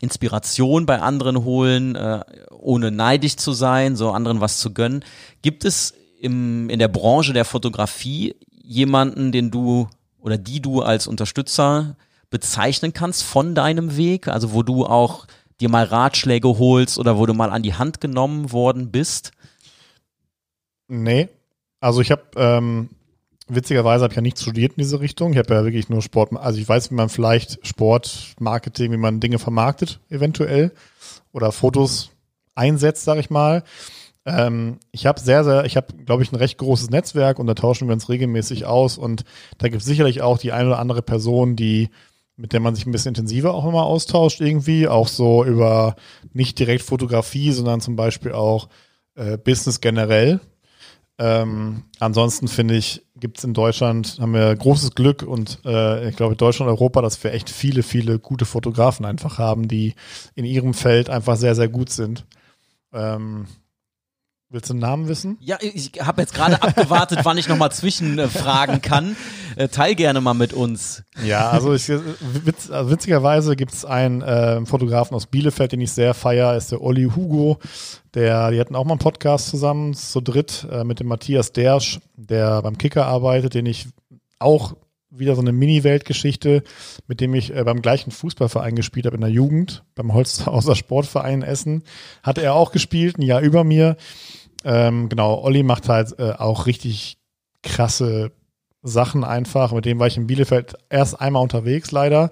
[0.00, 2.20] Inspiration bei anderen holen, äh,
[2.50, 5.04] ohne neidisch zu sein, so anderen was zu gönnen.
[5.42, 11.06] Gibt es im, in der Branche der Fotografie jemanden, den du oder die du als
[11.06, 11.96] Unterstützer
[12.30, 14.28] bezeichnen kannst von deinem Weg?
[14.28, 15.26] Also wo du auch
[15.60, 19.32] dir mal Ratschläge holst oder wo du mal an die Hand genommen worden bist?
[20.88, 21.28] Nee.
[21.80, 22.90] Also ich habe, ähm,
[23.46, 25.32] witzigerweise habe ich ja nicht studiert in diese Richtung.
[25.32, 28.96] Ich habe ja wirklich nur Sport, also ich weiß, wie man vielleicht Sport, Marketing, wie
[28.96, 30.72] man Dinge vermarktet, eventuell.
[31.32, 32.10] Oder Fotos
[32.54, 33.64] einsetzt, sag ich mal.
[34.26, 37.54] Ähm, ich habe sehr, sehr, ich habe, glaube ich, ein recht großes Netzwerk und da
[37.54, 39.24] tauschen wir uns regelmäßig aus und
[39.58, 41.90] da gibt es sicherlich auch die eine oder andere Person, die
[42.36, 45.96] mit der man sich ein bisschen intensiver auch immer austauscht irgendwie, auch so über
[46.32, 48.68] nicht direkt Fotografie, sondern zum Beispiel auch
[49.14, 50.40] äh, Business generell.
[51.16, 56.16] Ähm, ansonsten finde ich, gibt es in Deutschland, haben wir großes Glück und äh, ich
[56.16, 59.94] glaube Deutschland und Europa, dass wir echt viele, viele gute Fotografen einfach haben, die
[60.34, 62.26] in ihrem Feld einfach sehr, sehr gut sind.
[62.92, 63.46] Ähm,
[64.54, 65.36] willst du einen Namen wissen?
[65.40, 69.16] Ja, ich habe jetzt gerade abgewartet, wann ich nochmal zwischenfragen kann.
[69.56, 71.02] Äh, teil gerne mal mit uns.
[71.24, 75.92] Ja, also, ich, witz, also witzigerweise gibt es einen äh, Fotografen aus Bielefeld, den ich
[75.92, 77.58] sehr feier, ist der Olli Hugo.
[78.14, 82.00] Der, die hatten auch mal einen Podcast zusammen, zu dritt, äh, mit dem Matthias Dersch,
[82.16, 83.88] der beim Kicker arbeitet, den ich
[84.38, 84.74] auch
[85.16, 86.62] wieder so eine Mini-Weltgeschichte,
[87.06, 91.42] mit dem ich äh, beim gleichen Fußballverein gespielt habe in der Jugend, beim Holzhauser Sportverein
[91.42, 91.84] Essen,
[92.22, 93.96] hat er auch gespielt, ein Jahr über mir.
[94.64, 97.18] Ähm, genau, Olli macht halt äh, auch richtig
[97.62, 98.32] krasse
[98.82, 99.72] Sachen einfach.
[99.72, 102.30] Mit dem war ich in Bielefeld erst einmal unterwegs, leider.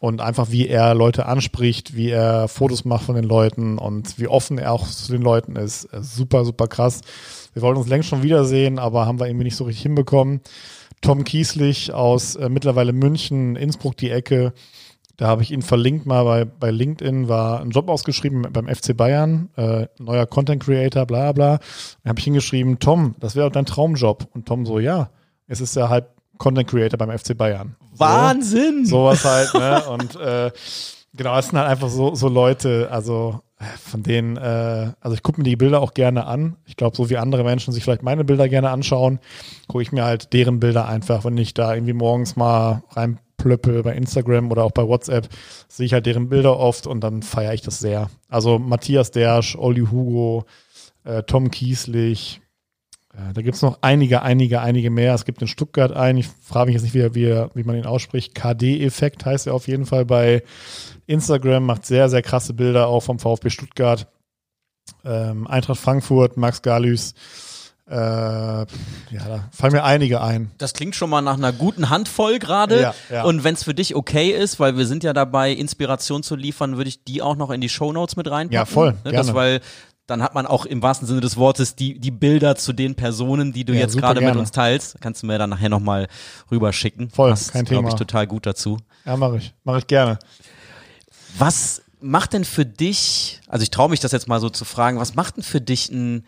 [0.00, 4.28] Und einfach, wie er Leute anspricht, wie er Fotos macht von den Leuten und wie
[4.28, 5.84] offen er auch zu den Leuten ist.
[5.92, 7.02] Äh, Super, super krass.
[7.52, 10.40] Wir wollten uns längst schon wiedersehen, aber haben wir irgendwie nicht so richtig hinbekommen.
[11.02, 14.52] Tom Kieslich aus äh, mittlerweile München, Innsbruck die Ecke.
[15.20, 18.96] Da habe ich ihn verlinkt mal bei, bei LinkedIn, war ein Job ausgeschrieben beim FC
[18.96, 21.58] Bayern, äh, neuer Content Creator, bla bla.
[22.02, 24.28] Da habe ich hingeschrieben, Tom, das wäre doch dein Traumjob.
[24.32, 25.10] Und Tom so, ja,
[25.46, 26.06] es ist ja halt
[26.38, 27.76] Content Creator beim FC Bayern.
[27.92, 28.86] So, Wahnsinn!
[28.86, 29.82] sowas halt, ne?
[29.90, 30.52] Und äh,
[31.12, 35.22] genau, es sind halt einfach so, so Leute, also äh, von denen, äh, also ich
[35.22, 36.56] gucke mir die Bilder auch gerne an.
[36.64, 39.18] Ich glaube, so wie andere Menschen sich vielleicht meine Bilder gerne anschauen,
[39.68, 42.84] gucke ich mir halt deren Bilder einfach, wenn ich da irgendwie morgens mal
[43.40, 45.28] reinplöppe bei Instagram oder auch bei WhatsApp,
[45.68, 48.10] sehe ich halt deren Bilder oft und dann feiere ich das sehr.
[48.28, 50.44] Also Matthias Dersch, Olli Hugo,
[51.04, 52.40] äh, Tom Kieslich,
[53.12, 55.14] äh, da gibt's noch einige, einige, einige mehr.
[55.14, 57.86] Es gibt in Stuttgart einen, ich frage mich jetzt nicht, wie, wie, wie man ihn
[57.86, 58.34] ausspricht.
[58.34, 60.42] KD-Effekt heißt er auf jeden Fall bei
[61.06, 64.06] Instagram, macht sehr, sehr krasse Bilder auch vom VfB Stuttgart.
[65.04, 67.14] Ähm, Eintracht Frankfurt, Max Galüs.
[67.90, 68.66] Äh, ja,
[69.10, 70.52] da fallen mir einige ein.
[70.58, 72.80] Das klingt schon mal nach einer guten Handvoll gerade.
[72.80, 73.24] Ja, ja.
[73.24, 76.76] Und wenn es für dich okay ist, weil wir sind ja dabei, Inspiration zu liefern,
[76.76, 78.54] würde ich die auch noch in die Shownotes mit reinpacken.
[78.54, 79.34] Ja, voll, Ne, das, gerne.
[79.34, 79.60] weil
[80.06, 83.52] dann hat man auch im wahrsten Sinne des Wortes die, die Bilder zu den Personen,
[83.52, 85.00] die du Ja, jetzt gerade mit uns teilst.
[85.00, 86.06] Kannst du mir dann nachher nochmal
[86.50, 87.10] rüberschicken.
[87.10, 87.98] Voll, Passt, kein glaube ich, Thema.
[87.98, 88.76] total gut dazu.
[89.04, 89.52] Ja, mache ich.
[89.64, 90.18] Mache ich gerne.
[91.38, 94.98] Was macht denn für dich, also ich traue mich das jetzt mal so zu fragen,
[94.98, 96.24] was macht denn für dich ein,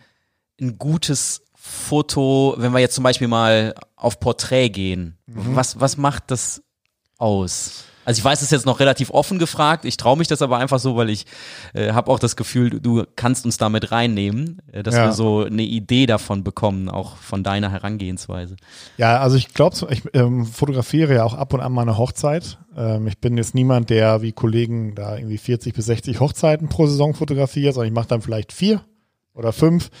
[0.61, 5.17] ein gutes Foto, wenn wir jetzt zum Beispiel mal auf Porträt gehen?
[5.27, 5.55] Mhm.
[5.55, 6.61] Was, was macht das
[7.17, 7.85] aus?
[8.03, 10.79] Also ich weiß es jetzt noch relativ offen gefragt, ich traue mich das aber einfach
[10.79, 11.25] so, weil ich
[11.73, 15.05] äh, habe auch das Gefühl, du, du kannst uns damit reinnehmen, äh, dass ja.
[15.05, 18.57] wir so eine Idee davon bekommen, auch von deiner Herangehensweise.
[18.97, 22.59] Ja, also ich glaube, ich ähm, fotografiere ja auch ab und an mal eine Hochzeit.
[22.75, 26.87] Ähm, ich bin jetzt niemand, der wie Kollegen da irgendwie 40 bis 60 Hochzeiten pro
[26.87, 28.81] Saison fotografiert, sondern ich mache dann vielleicht vier
[29.33, 29.91] oder fünf.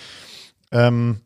[0.73, 1.21] Ähm,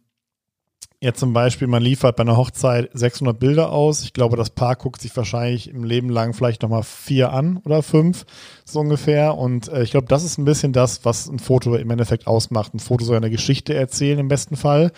[1.00, 4.02] Jetzt zum Beispiel, man liefert bei einer Hochzeit 600 Bilder aus.
[4.02, 7.84] Ich glaube, das Paar guckt sich wahrscheinlich im Leben lang vielleicht nochmal vier an oder
[7.84, 8.26] fünf,
[8.66, 9.38] so ungefähr.
[9.38, 12.74] Und äh, ich glaube, das ist ein bisschen das, was ein Foto im Endeffekt ausmacht.
[12.74, 14.92] Ein Foto soll eine Geschichte erzählen im besten Fall.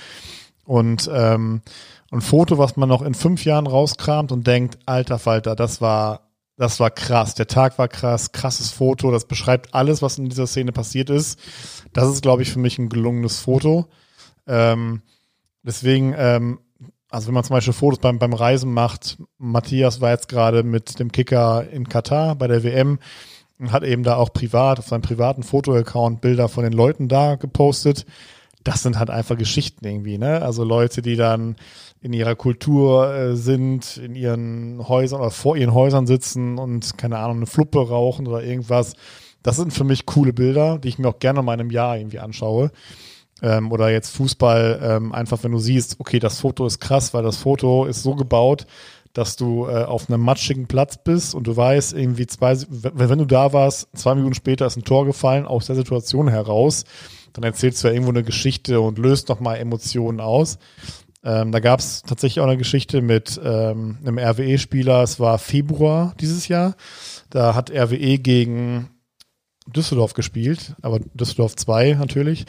[0.63, 1.63] Und ähm,
[2.11, 6.29] ein Foto, was man noch in fünf Jahren rauskramt und denkt, alter Falter, das war,
[6.55, 7.35] das war krass.
[7.35, 9.11] Der Tag war krass, krasses Foto.
[9.11, 11.37] Das beschreibt alles, was in dieser Szene passiert ist.
[11.91, 13.87] Das ist, glaube ich, für mich ein gelungenes Foto.
[14.47, 15.01] Ähm,
[15.69, 16.57] Deswegen, ähm,
[17.11, 20.97] also wenn man zum Beispiel Fotos beim, beim Reisen macht, Matthias war jetzt gerade mit
[20.97, 22.97] dem Kicker in Katar bei der WM
[23.59, 27.35] und hat eben da auch privat auf seinem privaten Fotoaccount Bilder von den Leuten da
[27.35, 28.07] gepostet.
[28.63, 30.41] Das sind halt einfach Geschichten irgendwie, ne?
[30.41, 31.55] Also Leute, die dann
[32.01, 37.19] in ihrer Kultur äh, sind, in ihren Häusern oder vor ihren Häusern sitzen und keine
[37.19, 38.93] Ahnung, eine Fluppe rauchen oder irgendwas.
[39.43, 41.95] Das sind für mich coole Bilder, die ich mir auch gerne mal in einem Jahr
[41.95, 42.71] irgendwie anschaue
[43.41, 47.23] ähm, oder jetzt Fußball, ähm, einfach wenn du siehst, okay, das Foto ist krass, weil
[47.23, 48.65] das Foto ist so gebaut,
[49.13, 53.25] dass du äh, auf einem matschigen Platz bist und du weißt irgendwie zwei, wenn, du
[53.25, 56.85] da warst, zwei Minuten später ist ein Tor gefallen aus der Situation heraus,
[57.33, 60.59] dann erzählst du ja irgendwo eine Geschichte und löst nochmal Emotionen aus.
[61.23, 65.03] Ähm, da gab es tatsächlich auch eine Geschichte mit ähm, einem RWE-Spieler.
[65.03, 66.75] Es war Februar dieses Jahr.
[67.29, 68.89] Da hat RWE gegen
[69.69, 72.45] Düsseldorf gespielt, aber Düsseldorf 2 natürlich.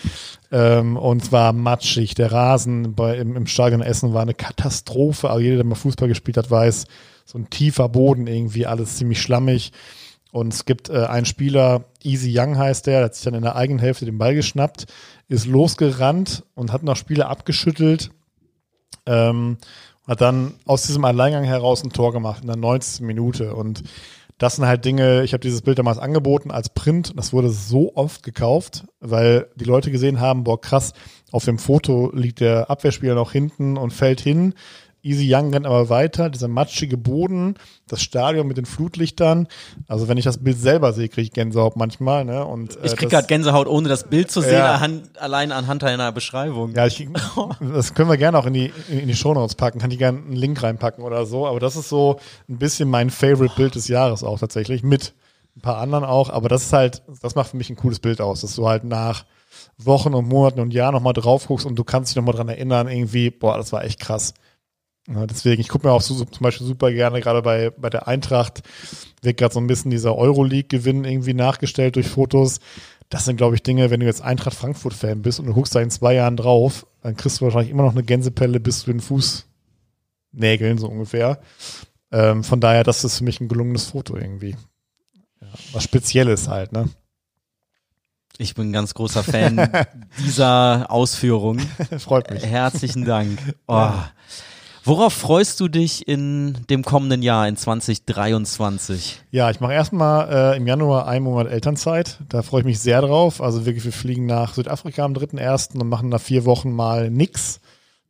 [0.51, 2.15] Ähm, und zwar matschig.
[2.15, 5.31] Der Rasen bei, im, im Stadion Essen war eine Katastrophe.
[5.31, 6.87] Also jeder, der mal Fußball gespielt hat, weiß,
[7.25, 9.73] so ein tiefer Boden irgendwie, alles ziemlich schlammig.
[10.33, 13.43] Und es gibt äh, einen Spieler, Easy Young heißt der, der hat sich dann in
[13.43, 14.87] der eigenen Hälfte den Ball geschnappt,
[15.29, 18.11] ist losgerannt und hat noch Spieler abgeschüttelt.
[19.07, 19.59] Ähm,
[20.07, 23.03] hat dann aus diesem Alleingang heraus ein Tor gemacht in der 90.
[23.03, 23.55] Minute.
[23.55, 23.83] Und
[24.41, 27.13] das sind halt Dinge, ich habe dieses Bild damals angeboten als Print.
[27.15, 30.95] Das wurde so oft gekauft, weil die Leute gesehen haben, boah, krass,
[31.31, 34.55] auf dem Foto liegt der Abwehrspieler noch hinten und fällt hin.
[35.03, 37.55] Easy Young rennt aber weiter, dieser matschige Boden,
[37.89, 39.49] das Stadion mit den Flutlichtern.
[39.89, 42.25] Also wenn ich das Bild selber sehe, kriege ich Gänsehaut manchmal.
[42.25, 42.45] Ne?
[42.45, 44.75] Und, äh, ich kriege gerade Gänsehaut, ohne das Bild zu sehen, ja.
[44.75, 46.75] anhand, allein anhand einer Beschreibung.
[46.75, 47.09] Ja, ich,
[47.61, 50.37] das können wir gerne auch in die, in die Shownotes packen, kann ich gerne einen
[50.37, 51.47] Link reinpacken oder so.
[51.47, 55.15] Aber das ist so ein bisschen mein Favorite-Bild des Jahres auch tatsächlich, mit
[55.57, 56.31] ein paar anderen auch.
[56.31, 58.85] Aber das ist halt, das macht für mich ein cooles Bild aus, dass du halt
[58.85, 59.25] nach
[59.79, 62.89] Wochen und Monaten und Jahren nochmal drauf guckst und du kannst dich nochmal dran erinnern,
[62.89, 64.35] irgendwie, boah, das war echt krass.
[65.09, 68.07] Ja, deswegen, ich gucke mir auch so, zum Beispiel super gerne, gerade bei, bei der
[68.07, 68.63] Eintracht,
[69.23, 72.61] wird gerade so ein bisschen dieser Euroleague-Gewinn irgendwie nachgestellt durch Fotos.
[73.09, 75.81] Das sind, glaube ich, Dinge, wenn du jetzt Eintracht Frankfurt-Fan bist und du guckst da
[75.81, 79.01] in zwei Jahren drauf, dann kriegst du wahrscheinlich immer noch eine Gänsepelle bis zu den
[79.01, 81.41] Fußnägeln, so ungefähr.
[82.13, 84.57] Ähm, von daher, das ist für mich ein gelungenes Foto irgendwie.
[85.41, 86.89] Ja, was Spezielles halt, ne?
[88.39, 89.69] Ich bin ein ganz großer Fan
[90.25, 91.59] dieser Ausführung.
[91.99, 92.45] Freut mich.
[92.47, 93.39] Herzlichen Dank.
[93.67, 93.75] Oh.
[93.75, 94.13] Ja.
[94.83, 99.21] Worauf freust du dich in dem kommenden Jahr, in 2023?
[99.31, 102.19] Ja, ich mache erstmal äh, im Januar einen Monat Elternzeit.
[102.29, 103.43] Da freue ich mich sehr drauf.
[103.43, 105.79] Also wirklich, wir fliegen nach Südafrika am 3.1.
[105.79, 107.61] und machen nach vier Wochen mal nix.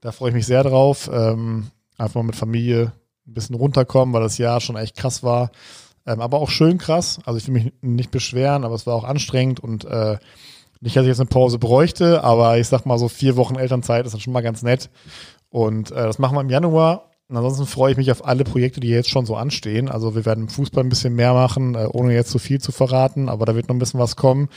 [0.01, 1.11] Da freue ich mich sehr drauf.
[1.13, 2.93] Ähm, einfach mal mit Familie
[3.27, 5.51] ein bisschen runterkommen, weil das Jahr schon echt krass war.
[6.07, 7.19] Ähm, aber auch schön krass.
[7.25, 10.19] Also ich will mich nicht beschweren, aber es war auch anstrengend und äh,
[10.81, 14.07] nicht, dass ich jetzt eine Pause bräuchte, aber ich sag mal so vier Wochen Elternzeit
[14.07, 14.89] ist dann schon mal ganz nett.
[15.51, 17.11] Und äh, das machen wir im Januar.
[17.29, 19.89] Und ansonsten freue ich mich auf alle Projekte, die jetzt schon so anstehen.
[19.89, 22.61] Also wir werden im Fußball ein bisschen mehr machen, äh, ohne jetzt zu so viel
[22.61, 24.49] zu verraten, aber da wird noch ein bisschen was kommen.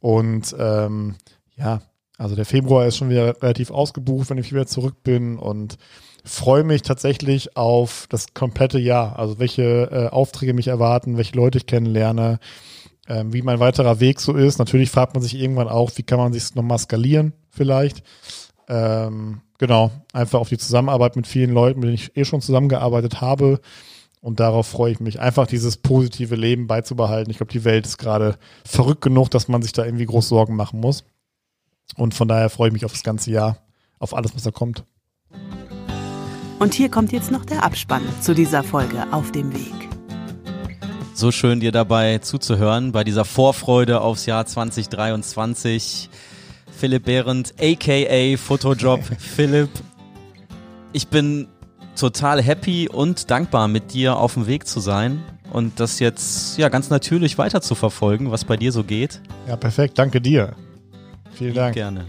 [0.00, 1.14] Und ähm,
[1.56, 1.82] ja,
[2.18, 5.78] also der Februar ist schon wieder relativ ausgebucht, wenn ich wieder zurück bin und
[6.24, 9.18] freue mich tatsächlich auf das komplette Jahr.
[9.18, 12.40] Also welche äh, Aufträge mich erwarten, welche Leute ich kennenlerne,
[13.08, 14.58] ähm, wie mein weiterer Weg so ist.
[14.58, 18.02] Natürlich fragt man sich irgendwann auch, wie kann man sich nochmal skalieren vielleicht.
[18.68, 23.20] Ähm, Genau, einfach auf die Zusammenarbeit mit vielen Leuten, mit denen ich eh schon zusammengearbeitet
[23.20, 23.60] habe.
[24.22, 27.30] Und darauf freue ich mich, einfach dieses positive Leben beizubehalten.
[27.30, 30.56] Ich glaube, die Welt ist gerade verrückt genug, dass man sich da irgendwie groß Sorgen
[30.56, 31.04] machen muss.
[31.94, 33.58] Und von daher freue ich mich auf das ganze Jahr,
[33.98, 34.84] auf alles, was da kommt.
[36.58, 39.90] Und hier kommt jetzt noch der Abspann zu dieser Folge auf dem Weg.
[41.12, 46.08] So schön dir dabei zuzuhören bei dieser Vorfreude aufs Jahr 2023.
[46.80, 49.68] Philipp Behrendt, aka Photojob Philipp.
[50.94, 51.46] Ich bin
[51.94, 55.22] total happy und dankbar, mit dir auf dem Weg zu sein
[55.52, 59.20] und das jetzt ja ganz natürlich weiter zu verfolgen, was bei dir so geht.
[59.46, 59.98] Ja, perfekt.
[59.98, 60.54] Danke dir.
[61.32, 61.74] Vielen Dank.
[61.74, 62.06] Gerne.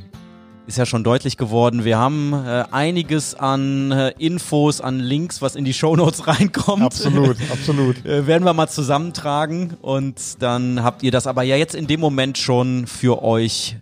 [0.67, 1.83] Ist ja schon deutlich geworden.
[1.83, 6.83] Wir haben äh, einiges an äh, Infos, an Links, was in die Shownotes reinkommt.
[6.83, 8.05] Absolut, absolut.
[8.05, 11.99] äh, werden wir mal zusammentragen und dann habt ihr das aber ja jetzt in dem
[11.99, 13.75] Moment schon für euch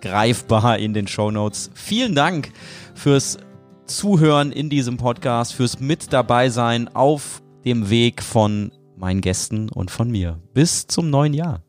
[0.00, 1.70] greifbar in den Shownotes.
[1.74, 2.52] Vielen Dank
[2.94, 3.38] fürs
[3.86, 9.90] Zuhören in diesem Podcast, fürs Mit dabei sein auf dem Weg von meinen Gästen und
[9.90, 10.40] von mir.
[10.54, 11.65] Bis zum neuen Jahr.